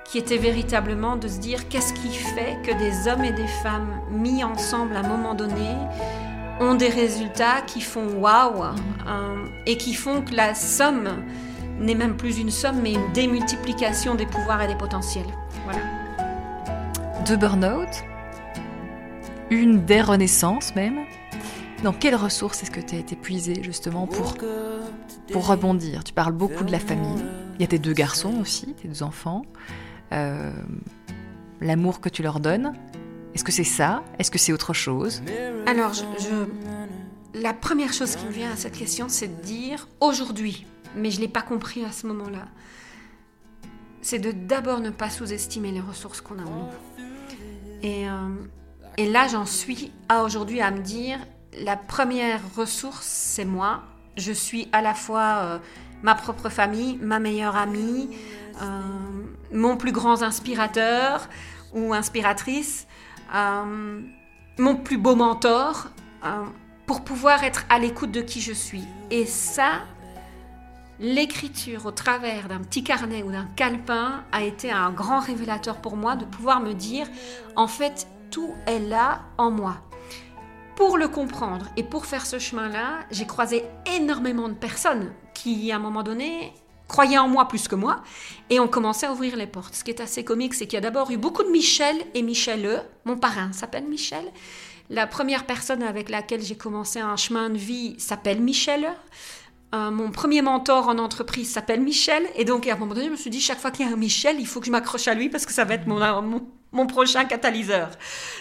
qui 0.03 0.17
était 0.17 0.35
véritablement 0.35 1.15
de 1.15 1.29
se 1.29 1.39
dire 1.39 1.69
qu'est-ce 1.69 1.93
qui 1.93 2.13
fait 2.13 2.57
que 2.65 2.77
des 2.77 3.09
hommes 3.09 3.23
et 3.23 3.31
des 3.31 3.47
femmes 3.47 4.01
mis 4.11 4.43
ensemble 4.43 4.97
à 4.97 4.99
un 4.99 5.07
moment 5.07 5.33
donné 5.33 5.69
ont 6.59 6.75
des 6.75 6.89
résultats 6.89 7.61
qui 7.65 7.79
font 7.79 8.05
waouh 8.17 8.65
euh, 8.65 9.45
et 9.65 9.77
qui 9.77 9.93
font 9.93 10.23
que 10.23 10.35
la 10.35 10.55
somme 10.55 11.23
n'est 11.79 11.95
même 11.95 12.17
plus 12.17 12.39
une 12.39 12.51
somme 12.51 12.81
mais 12.83 12.91
une 12.91 13.13
démultiplication 13.13 14.15
des 14.15 14.25
pouvoirs 14.25 14.61
et 14.61 14.67
des 14.67 14.75
potentiels. 14.75 15.23
Voilà. 15.63 15.79
Deux 17.25 17.37
burn-out, 17.37 18.03
une 19.49 19.85
des 19.85 20.01
renaissances 20.01 20.75
même. 20.75 21.05
Dans 21.83 21.93
quelles 21.93 22.15
ressources 22.15 22.63
est-ce 22.63 22.71
que 22.71 22.79
tu 22.79 22.95
as 22.95 22.99
été 22.99 23.15
puisé 23.15 23.61
justement 23.61 24.07
pour, 24.07 24.35
pour 25.31 25.47
rebondir? 25.47 26.03
Tu 26.03 26.13
parles 26.13 26.33
beaucoup 26.33 26.63
de 26.63 26.71
la 26.71 26.79
famille. 26.79 27.23
Il 27.55 27.61
y 27.61 27.63
a 27.63 27.67
tes 27.67 27.79
deux 27.79 27.93
garçons 27.93 28.39
aussi, 28.39 28.73
tes 28.73 28.87
deux 28.87 29.03
enfants. 29.03 29.43
Euh, 30.11 30.51
l'amour 31.61 31.99
que 31.99 32.09
tu 32.09 32.23
leur 32.23 32.39
donnes. 32.39 32.73
Est-ce 33.35 33.43
que 33.43 33.51
c'est 33.51 33.63
ça? 33.63 34.03
Est-ce 34.17 34.31
que 34.31 34.37
c'est 34.37 34.53
autre 34.53 34.73
chose? 34.73 35.21
Alors, 35.65 35.91
la 37.33 37.53
première 37.53 37.91
chose 37.91 38.15
qui 38.15 38.25
me 38.25 38.31
vient 38.31 38.51
à 38.51 38.55
cette 38.55 38.77
question, 38.77 39.07
c'est 39.09 39.27
de 39.27 39.41
dire 39.41 39.87
aujourd'hui, 39.99 40.65
mais 40.95 41.11
je 41.11 41.17
ne 41.17 41.21
l'ai 41.23 41.27
pas 41.27 41.41
compris 41.41 41.83
à 41.83 41.91
ce 41.91 42.07
moment-là 42.07 42.47
c'est 44.03 44.19
de 44.19 44.31
d'abord 44.31 44.81
ne 44.81 44.89
pas 44.89 45.09
sous-estimer 45.09 45.71
les 45.71 45.79
ressources 45.79 46.21
qu'on 46.21 46.37
a 46.37 46.43
en 46.43 46.45
nous. 46.45 46.67
Et, 47.81 48.07
euh, 48.07 48.29
et 48.97 49.09
là, 49.09 49.27
j'en 49.27 49.45
suis 49.45 49.91
à 50.09 50.23
aujourd'hui 50.23 50.61
à 50.61 50.71
me 50.71 50.81
dire, 50.81 51.19
la 51.57 51.75
première 51.75 52.41
ressource, 52.55 53.05
c'est 53.05 53.45
moi. 53.45 53.83
Je 54.17 54.31
suis 54.31 54.67
à 54.71 54.81
la 54.81 54.93
fois 54.93 55.21
euh, 55.21 55.57
ma 56.01 56.15
propre 56.15 56.49
famille, 56.49 56.97
ma 57.01 57.19
meilleure 57.19 57.55
amie, 57.55 58.09
euh, 58.61 58.81
mon 59.51 59.77
plus 59.77 59.91
grand 59.91 60.21
inspirateur 60.21 61.27
ou 61.73 61.93
inspiratrice, 61.93 62.87
mon 64.59 64.75
plus 64.75 64.97
beau 64.97 65.15
mentor, 65.15 65.87
pour 66.85 67.03
pouvoir 67.03 67.43
être 67.43 67.65
à 67.69 67.79
l'écoute 67.79 68.11
de 68.11 68.21
qui 68.21 68.41
je 68.41 68.53
suis. 68.53 68.83
Et 69.09 69.25
ça, 69.25 69.81
l'écriture 70.99 71.85
au 71.85 71.91
travers 71.91 72.47
d'un 72.47 72.59
petit 72.59 72.83
carnet 72.83 73.23
ou 73.23 73.31
d'un 73.31 73.47
calepin 73.55 74.23
a 74.31 74.43
été 74.43 74.71
un 74.71 74.91
grand 74.91 75.19
révélateur 75.19 75.77
pour 75.81 75.97
moi 75.97 76.15
de 76.15 76.25
pouvoir 76.25 76.59
me 76.59 76.73
dire, 76.73 77.07
en 77.55 77.67
fait, 77.67 78.07
tout 78.29 78.53
est 78.67 78.79
là 78.79 79.21
en 79.37 79.49
moi. 79.49 79.77
Pour 80.75 80.97
le 80.97 81.07
comprendre 81.07 81.67
et 81.77 81.83
pour 81.83 82.05
faire 82.07 82.25
ce 82.25 82.39
chemin-là, 82.39 83.05
j'ai 83.11 83.27
croisé 83.27 83.63
énormément 83.95 84.49
de 84.49 84.55
personnes 84.55 85.13
qui, 85.35 85.71
à 85.71 85.75
un 85.75 85.79
moment 85.79 86.01
donné, 86.01 86.51
croyaient 86.87 87.19
en 87.19 87.27
moi 87.27 87.47
plus 87.47 87.67
que 87.67 87.75
moi 87.75 88.01
et 88.49 88.59
ont 88.59 88.67
commencé 88.67 89.05
à 89.05 89.11
ouvrir 89.11 89.35
les 89.35 89.45
portes. 89.45 89.75
Ce 89.75 89.83
qui 89.83 89.91
est 89.91 90.01
assez 90.01 90.23
comique, 90.23 90.55
c'est 90.55 90.65
qu'il 90.65 90.73
y 90.73 90.77
a 90.77 90.81
d'abord 90.81 91.11
eu 91.11 91.17
beaucoup 91.17 91.43
de 91.43 91.49
Michel 91.49 91.95
et 92.15 92.23
Michel 92.23 92.65
E. 92.65 92.79
Mon 93.05 93.17
parrain 93.17 93.51
s'appelle 93.51 93.85
Michel. 93.85 94.25
La 94.89 95.05
première 95.05 95.45
personne 95.45 95.83
avec 95.83 96.09
laquelle 96.09 96.41
j'ai 96.41 96.57
commencé 96.57 96.99
un 96.99 97.17
chemin 97.17 97.49
de 97.49 97.57
vie 97.57 97.95
s'appelle 97.99 98.41
Michel. 98.41 98.87
Euh, 99.73 99.91
mon 99.91 100.11
premier 100.11 100.41
mentor 100.41 100.87
en 100.87 100.97
entreprise 100.97 101.51
s'appelle 101.51 101.81
Michel. 101.81 102.27
Et 102.35 102.45
donc, 102.45 102.67
à 102.67 102.73
un 102.73 102.77
moment 102.77 102.93
donné, 102.93 103.07
je 103.07 103.11
me 103.11 103.15
suis 103.15 103.29
dit, 103.29 103.41
chaque 103.41 103.59
fois 103.59 103.71
qu'il 103.71 103.87
y 103.87 103.89
a 103.89 103.93
un 103.93 103.97
Michel, 103.97 104.39
il 104.39 104.47
faut 104.47 104.59
que 104.59 104.65
je 104.65 104.71
m'accroche 104.71 105.07
à 105.07 105.13
lui 105.13 105.29
parce 105.29 105.45
que 105.45 105.53
ça 105.53 105.65
va 105.65 105.75
être 105.75 105.87
mon, 105.87 106.21
mon, 106.21 106.47
prochain 106.87 107.25
catalyseur. 107.25 107.91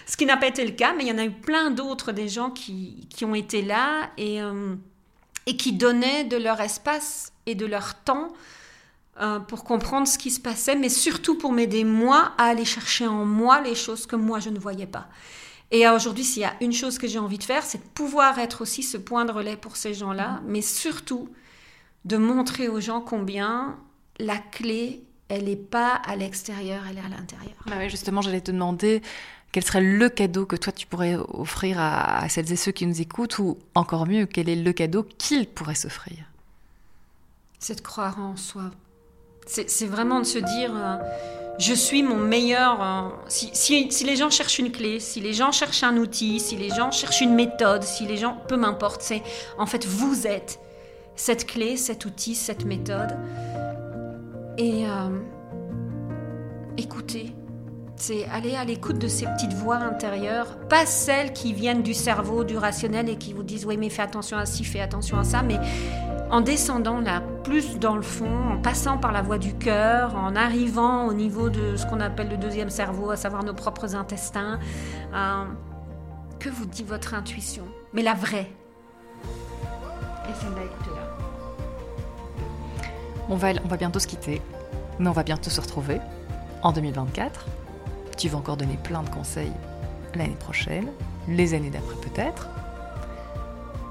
Ce 0.07 0.16
qui 0.16 0.27
n'a 0.27 0.37
pas 0.37 0.49
été 0.49 0.64
le 0.64 0.73
cas, 0.73 0.95
mais 0.97 1.05
il 1.05 1.09
y 1.09 1.12
en 1.12 1.18
a 1.18 1.25
eu 1.25 1.31
plein 1.31 1.71
d'autres 1.71 2.12
des 2.12 2.29
gens 2.29 2.51
qui, 2.51 3.07
qui 3.11 3.25
ont 3.25 3.35
été 3.35 3.62
là 3.62 4.11
et, 4.16 4.42
euh, 4.42 4.75
et 5.47 5.57
qui 5.57 5.73
donnaient 5.73 6.25
de 6.25 6.37
leur 6.37 6.61
espace 6.61 7.33
et 7.47 7.55
de 7.55 7.66
leur 7.66 7.95
temps 8.03 8.33
euh, 9.21 9.38
pour 9.38 9.64
comprendre 9.64 10.09
ce 10.09 10.16
qui 10.16 10.31
se 10.31 10.40
passait, 10.40 10.75
mais 10.75 10.88
surtout 10.88 11.37
pour 11.37 11.53
m'aider 11.53 11.85
moi 11.85 12.33
à 12.38 12.45
aller 12.45 12.64
chercher 12.64 13.07
en 13.07 13.27
moi 13.27 13.61
les 13.61 13.75
choses 13.75 14.07
que 14.07 14.16
moi 14.16 14.40
je 14.40 14.49
ne 14.49 14.59
voyais 14.59 14.87
pas. 14.87 15.09
Et 15.71 15.88
aujourd'hui, 15.88 16.25
s'il 16.25 16.42
y 16.42 16.47
a 16.47 16.55
une 16.61 16.73
chose 16.73 16.99
que 16.99 17.07
j'ai 17.07 17.18
envie 17.18 17.38
de 17.38 17.45
faire, 17.45 17.62
c'est 17.62 17.79
de 17.79 17.88
pouvoir 17.95 18.38
être 18.38 18.61
aussi 18.61 18.83
ce 18.83 18.99
point 18.99 19.25
de 19.25 19.33
relais 19.33 19.57
pour 19.57 19.77
ces 19.77 19.95
gens-là, 19.95 20.40
mais 20.47 20.61
surtout 20.61 21.31
de 22.05 22.16
montrer 22.16 22.68
aux 22.68 22.81
gens 22.81 23.01
combien 23.01 23.79
la 24.18 24.38
clé, 24.38 25.03
elle 25.33 25.45
n'est 25.45 25.57
pas 25.57 25.95
à 26.07 26.14
l'extérieur, 26.14 26.83
elle 26.90 26.99
est 26.99 27.01
à 27.01 27.09
l'intérieur. 27.09 27.55
Bah 27.66 27.88
justement, 27.88 28.21
j'allais 28.21 28.42
te 28.42 28.51
demander 28.51 29.01
quel 29.51 29.64
serait 29.64 29.81
le 29.81 30.09
cadeau 30.11 30.45
que 30.45 30.57
toi 30.57 30.73
tu 30.73 30.87
pourrais 30.87 31.16
offrir 31.16 31.79
à, 31.81 32.29
celles 32.29 32.53
et 32.53 32.57
ceux 32.57 32.73
qui 32.73 32.87
nous 32.87 33.01
écoutent, 33.01 33.38
ou 33.38 33.59
encore 33.75 34.07
mieux, 34.07 34.27
quel 34.27 34.51
est 34.51 34.57
le 34.57 34.73
cadeau 34.73 35.07
qu'ils 35.16 35.49
pourraient 35.49 35.75
s'offrir? 35.75 36.18
C'est 37.59 37.77
de 37.77 37.81
croire 37.81 38.18
en 38.21 38.37
soi. 38.37 38.64
C'est 39.47 39.87
vraiment 39.87 40.21
de 40.21 40.25
se 40.25 40.38
dire, 40.38 40.71
euh, 40.77 40.97
je 41.59 41.73
suis 41.73 42.03
mon 42.03 42.16
meilleur. 42.16 42.83
Euh, 42.83 43.09
si, 43.29 43.51
si, 43.55 44.05
les 44.05 44.16
gens 44.16 44.31
cherchent 44.31 44.59
une 44.59 44.71
clé, 44.71 45.01
si 45.01 45.21
les 45.21 45.33
gens 45.33 45.51
cherchent 45.51 45.83
un 45.83 45.97
outil, 45.97 46.40
si 46.40 46.57
les 46.57 46.68
gens 46.68 46.90
cherchent 46.90 47.23
une 47.23 47.35
méthode, 47.35 47.83
si 47.83 48.07
les 48.07 48.18
gens, 48.18 48.37
peu 48.49 48.57
m'importe, 48.57 49.03
c'est 49.03 49.23
en 49.59 49.66
fait 49.66 49.87
vous 49.87 50.27
êtes 50.27 50.61
cette 51.16 51.47
clé, 51.47 51.77
cet 51.77 52.05
outil, 52.05 52.35
cette 52.35 52.64
méthode. 52.64 53.16
Et 54.59 54.87
euh, 54.87 55.19
écoutez, 56.77 57.35
c'est 57.97 58.27
aller 58.27 58.55
à 58.55 58.65
l'écoute 58.65 58.99
de 58.99 59.09
ces 59.09 59.27
petites 59.27 59.55
voix 59.55 59.77
intérieures, 59.77 60.59
pas 60.69 60.87
celles 60.87 61.33
qui 61.33 61.53
viennent 61.53 61.83
du 61.83 61.95
cerveau, 61.95 62.45
du 62.45 62.57
rationnel 62.57 63.09
et 63.09 63.17
qui 63.17 63.33
vous 63.33 63.43
disent 63.43 63.65
oui 63.65 63.77
mais 63.77 63.88
fais 63.88 64.03
attention 64.03 64.37
à 64.37 64.45
ci, 64.45 64.65
fais 64.65 64.81
attention 64.81 65.19
à 65.19 65.25
ça, 65.25 65.43
mais 65.43 65.59
en 66.31 66.41
descendant 66.41 67.01
là 67.01 67.23
plus 67.45 67.79
dans 67.79 67.97
le 67.97 68.03
fond, 68.03 68.51
en 68.53 68.61
passant 68.61 68.99
par 68.99 69.12
la 69.12 69.23
voie 69.23 69.38
du 69.38 69.55
cœur, 69.55 70.17
en 70.17 70.37
arrivant 70.37 71.07
au 71.07 71.15
niveau 71.15 71.49
de 71.49 71.77
ce 71.77 71.87
qu'on 71.87 72.01
appelle 72.01 72.29
le 72.29 72.37
deuxième 72.37 72.71
cerveau, 72.71 73.11
à 73.11 73.17
savoir 73.17 73.45
nos 73.45 73.55
propres 73.55 73.95
intestins, 73.95 74.59
euh, 75.15 75.45
que 76.38 76.49
vous 76.49 76.67
dit 76.67 76.83
votre 76.83 77.15
intuition, 77.15 77.65
mais 77.93 78.03
la 78.03 78.15
vraie. 78.15 78.51
Et 80.29 80.35
celle-là. 80.41 81.02
On 83.33 83.37
va, 83.37 83.55
bientôt 83.79 83.99
se 83.99 84.07
quitter, 84.07 84.42
mais 84.99 85.09
on 85.09 85.12
va 85.12 85.23
bientôt 85.23 85.49
se 85.49 85.59
retrouver 85.59 86.03
en 86.62 86.71
2024. 86.71 87.47
Tu 88.18 88.29
vas 88.29 88.37
encore 88.37 88.59
donner 88.59 88.77
plein 88.85 89.03
de 89.03 89.09
conseils 89.09 89.55
l'année 90.14 90.37
prochaine, 90.38 90.88
les 91.29 91.55
années 91.55 91.71
d'après 91.71 91.97
peut-être. 91.97 92.51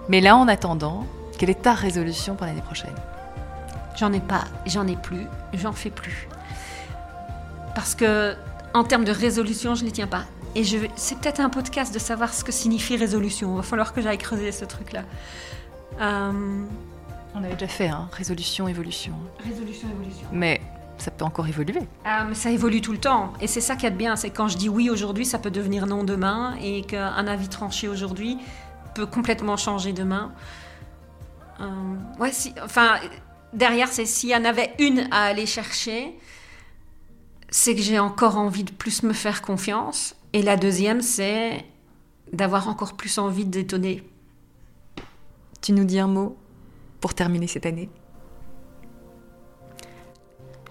Mais 0.09 0.21
là, 0.21 0.37
en 0.37 0.47
attendant, 0.47 1.07
quelle 1.39 1.49
est 1.49 1.63
ta 1.63 1.73
résolution 1.73 2.35
pour 2.35 2.45
l'année 2.45 2.61
prochaine? 2.61 2.93
J'en 3.97 4.13
ai 4.13 4.19
pas, 4.19 4.43
j'en 4.67 4.85
ai 4.85 4.95
plus, 4.95 5.25
j'en 5.55 5.73
fais 5.73 5.89
plus. 5.89 6.27
Parce 7.73 7.95
que, 7.95 8.35
en 8.75 8.83
termes 8.83 9.05
de 9.05 9.11
résolution, 9.11 9.73
je 9.73 9.85
ne 9.85 9.89
tiens 9.89 10.05
pas. 10.05 10.25
Et 10.53 10.63
je, 10.63 10.77
c'est 10.95 11.17
peut-être 11.17 11.39
un 11.39 11.49
podcast 11.49 11.91
de 11.91 11.99
savoir 11.99 12.31
ce 12.31 12.43
que 12.43 12.51
signifie 12.51 12.95
résolution. 12.95 13.53
Il 13.53 13.57
va 13.57 13.63
falloir 13.63 13.91
que 13.91 14.03
j'aille 14.03 14.19
creuser 14.19 14.51
ce 14.51 14.65
truc-là. 14.65 15.01
Euh, 15.99 16.63
On 17.33 17.43
avait 17.43 17.53
déjà 17.53 17.67
fait, 17.67 17.87
hein, 17.87 18.09
résolution, 18.11 18.67
évolution. 18.67 19.13
Résolution, 19.43 19.87
évolution. 19.89 20.27
Mais 20.31 20.61
ça 20.97 21.11
peut 21.11 21.25
encore 21.25 21.47
évoluer. 21.47 21.81
Ah, 22.05 22.25
mais 22.25 22.35
ça 22.35 22.51
évolue 22.51 22.81
tout 22.81 22.91
le 22.91 22.99
temps. 22.99 23.33
Et 23.41 23.47
c'est 23.47 23.61
ça 23.61 23.75
qui 23.75 23.85
est 23.85 23.91
bien, 23.91 24.15
c'est 24.15 24.29
quand 24.29 24.47
je 24.47 24.57
dis 24.57 24.69
oui 24.69 24.89
aujourd'hui, 24.89 25.25
ça 25.25 25.39
peut 25.39 25.51
devenir 25.51 25.87
non 25.87 26.03
demain, 26.03 26.55
et 26.61 26.83
qu'un 26.83 27.27
avis 27.27 27.47
tranché 27.47 27.87
aujourd'hui 27.87 28.37
peut 28.93 29.05
complètement 29.05 29.57
changer 29.57 29.93
demain. 29.93 30.33
Euh, 31.59 31.95
ouais, 32.19 32.31
si, 32.31 32.53
enfin, 32.63 32.99
derrière, 33.53 33.87
c'est 33.87 34.05
s'il 34.05 34.29
y 34.29 34.35
en 34.35 34.45
avait 34.45 34.73
une 34.79 35.07
à 35.11 35.23
aller 35.23 35.45
chercher, 35.45 36.17
c'est 37.49 37.75
que 37.75 37.81
j'ai 37.81 37.99
encore 37.99 38.37
envie 38.37 38.63
de 38.63 38.71
plus 38.71 39.03
me 39.03 39.13
faire 39.13 39.41
confiance. 39.41 40.15
Et 40.33 40.41
la 40.41 40.57
deuxième, 40.57 41.01
c'est 41.01 41.65
d'avoir 42.31 42.67
encore 42.67 42.93
plus 42.93 43.17
envie 43.17 43.45
de 43.45 43.51
détonner. 43.51 44.03
Tu 45.61 45.73
nous 45.73 45.85
dis 45.85 45.99
un 45.99 46.07
mot? 46.07 46.37
Pour 47.01 47.13
terminer 47.13 47.47
cette 47.47 47.65
année 47.65 47.89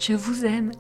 je 0.01 0.15
vous 0.15 0.47
aime. 0.47 0.73